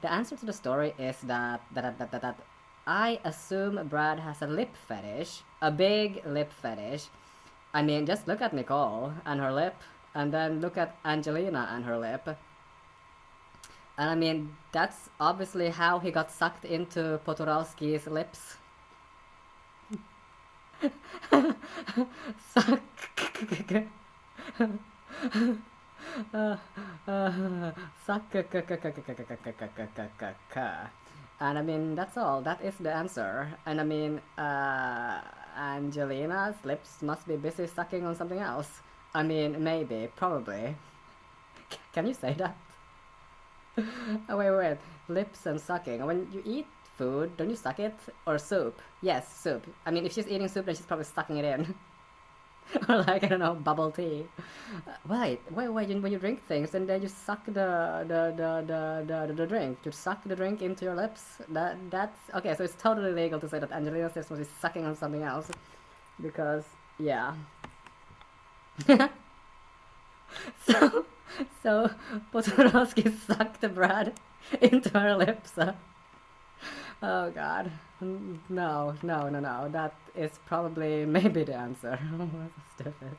the 0.01 0.11
answer 0.11 0.35
to 0.35 0.45
the 0.45 0.53
story 0.53 0.93
is 0.97 1.17
that 1.23 1.61
that, 1.73 1.97
that, 1.97 2.11
that, 2.11 2.21
that 2.21 2.39
I 2.85 3.19
assume 3.23 3.87
Brad 3.87 4.19
has 4.19 4.41
a 4.41 4.47
lip 4.47 4.75
fetish, 4.87 5.41
a 5.61 5.71
big 5.71 6.25
lip 6.25 6.51
fetish. 6.61 7.07
I 7.73 7.81
mean, 7.81 8.05
just 8.05 8.27
look 8.27 8.41
at 8.41 8.53
Nicole 8.53 9.13
and 9.25 9.39
her 9.41 9.51
lip, 9.51 9.75
and 10.13 10.31
then 10.31 10.61
look 10.61 10.77
at 10.77 10.95
Angelina 11.03 11.69
and 11.71 11.85
her 11.85 11.97
lip. 11.97 12.37
And 13.97 14.09
I 14.09 14.15
mean, 14.15 14.55
that's 14.71 15.09
obviously 15.19 15.69
how 15.69 15.99
he 15.99 16.11
got 16.11 16.31
sucked 16.31 16.65
into 16.65 17.19
Poturalski's 17.25 18.07
lips. 18.07 18.57
Suck. 22.53 22.81
Suck. 28.05 28.31
And 31.39 31.59
I 31.59 31.61
mean, 31.61 31.95
that's 31.95 32.17
all. 32.17 32.41
That 32.41 32.61
is 32.61 32.75
the 32.77 32.93
answer. 32.93 33.49
And 33.65 33.81
I 33.81 33.83
mean, 33.83 34.21
uh, 34.37 35.21
Angelina's 35.57 36.55
lips 36.63 37.01
must 37.01 37.27
be 37.27 37.35
busy 37.35 37.67
sucking 37.67 38.05
on 38.05 38.15
something 38.15 38.39
else. 38.39 38.81
I 39.13 39.23
mean, 39.23 39.63
maybe, 39.63 40.09
probably. 40.15 40.75
Can 41.93 42.07
you 42.07 42.13
say 42.13 42.33
that? 42.33 42.55
oh, 44.29 44.37
wait, 44.37 44.51
wait, 44.51 44.77
Lips 45.07 45.45
and 45.45 45.59
sucking. 45.59 46.05
When 46.05 46.27
you 46.31 46.41
eat 46.45 46.67
food, 46.97 47.37
don't 47.37 47.49
you 47.49 47.55
suck 47.55 47.79
it? 47.79 47.95
Or 48.25 48.37
soup? 48.37 48.81
Yes, 49.01 49.33
soup. 49.37 49.65
I 49.85 49.91
mean, 49.91 50.05
if 50.05 50.13
she's 50.13 50.27
eating 50.27 50.47
soup, 50.47 50.65
then 50.65 50.75
she's 50.75 50.85
probably 50.85 51.05
sucking 51.05 51.37
it 51.37 51.45
in. 51.45 51.75
or 52.89 52.97
like 53.03 53.23
I 53.23 53.27
don't 53.27 53.39
know 53.39 53.53
bubble 53.53 53.91
tea. 53.91 54.25
Uh, 54.87 54.91
wait, 55.07 55.39
wait, 55.51 55.69
wait. 55.69 55.87
When 56.01 56.11
you 56.11 56.17
drink 56.17 56.43
things 56.47 56.73
and 56.73 56.89
then 56.89 57.01
you 57.01 57.07
suck 57.07 57.45
the 57.45 58.05
the, 58.07 58.33
the 58.35 58.63
the, 58.65 59.27
the 59.27 59.33
the 59.33 59.47
drink, 59.47 59.77
you 59.83 59.91
suck 59.91 60.23
the 60.23 60.35
drink 60.35 60.61
into 60.61 60.85
your 60.85 60.95
lips. 60.95 61.21
That 61.49 61.77
that's 61.91 62.19
okay. 62.33 62.55
So 62.55 62.63
it's 62.63 62.75
totally 62.75 63.11
legal 63.11 63.39
to 63.39 63.47
say 63.47 63.59
that 63.59 63.71
Angelina 63.71 64.11
Smith 64.11 64.31
was 64.31 64.47
sucking 64.61 64.85
on 64.85 64.95
something 64.95 65.23
else, 65.23 65.51
because 66.21 66.63
yeah. 66.97 67.35
so 70.67 71.05
so 71.63 71.89
Poturalski 72.33 73.09
sucked 73.27 73.61
the 73.61 73.69
bread 73.69 74.13
into 74.61 74.89
her 74.99 75.15
lips. 75.15 75.57
Uh, 75.57 75.73
oh 77.01 77.31
god. 77.31 77.71
No, 78.01 78.95
no, 79.01 79.29
no, 79.29 79.39
no. 79.39 79.69
That 79.71 79.93
is 80.15 80.31
probably 80.45 81.05
maybe 81.17 81.43
the 81.43 81.55
answer. 81.55 81.99
Stupid. 82.75 83.17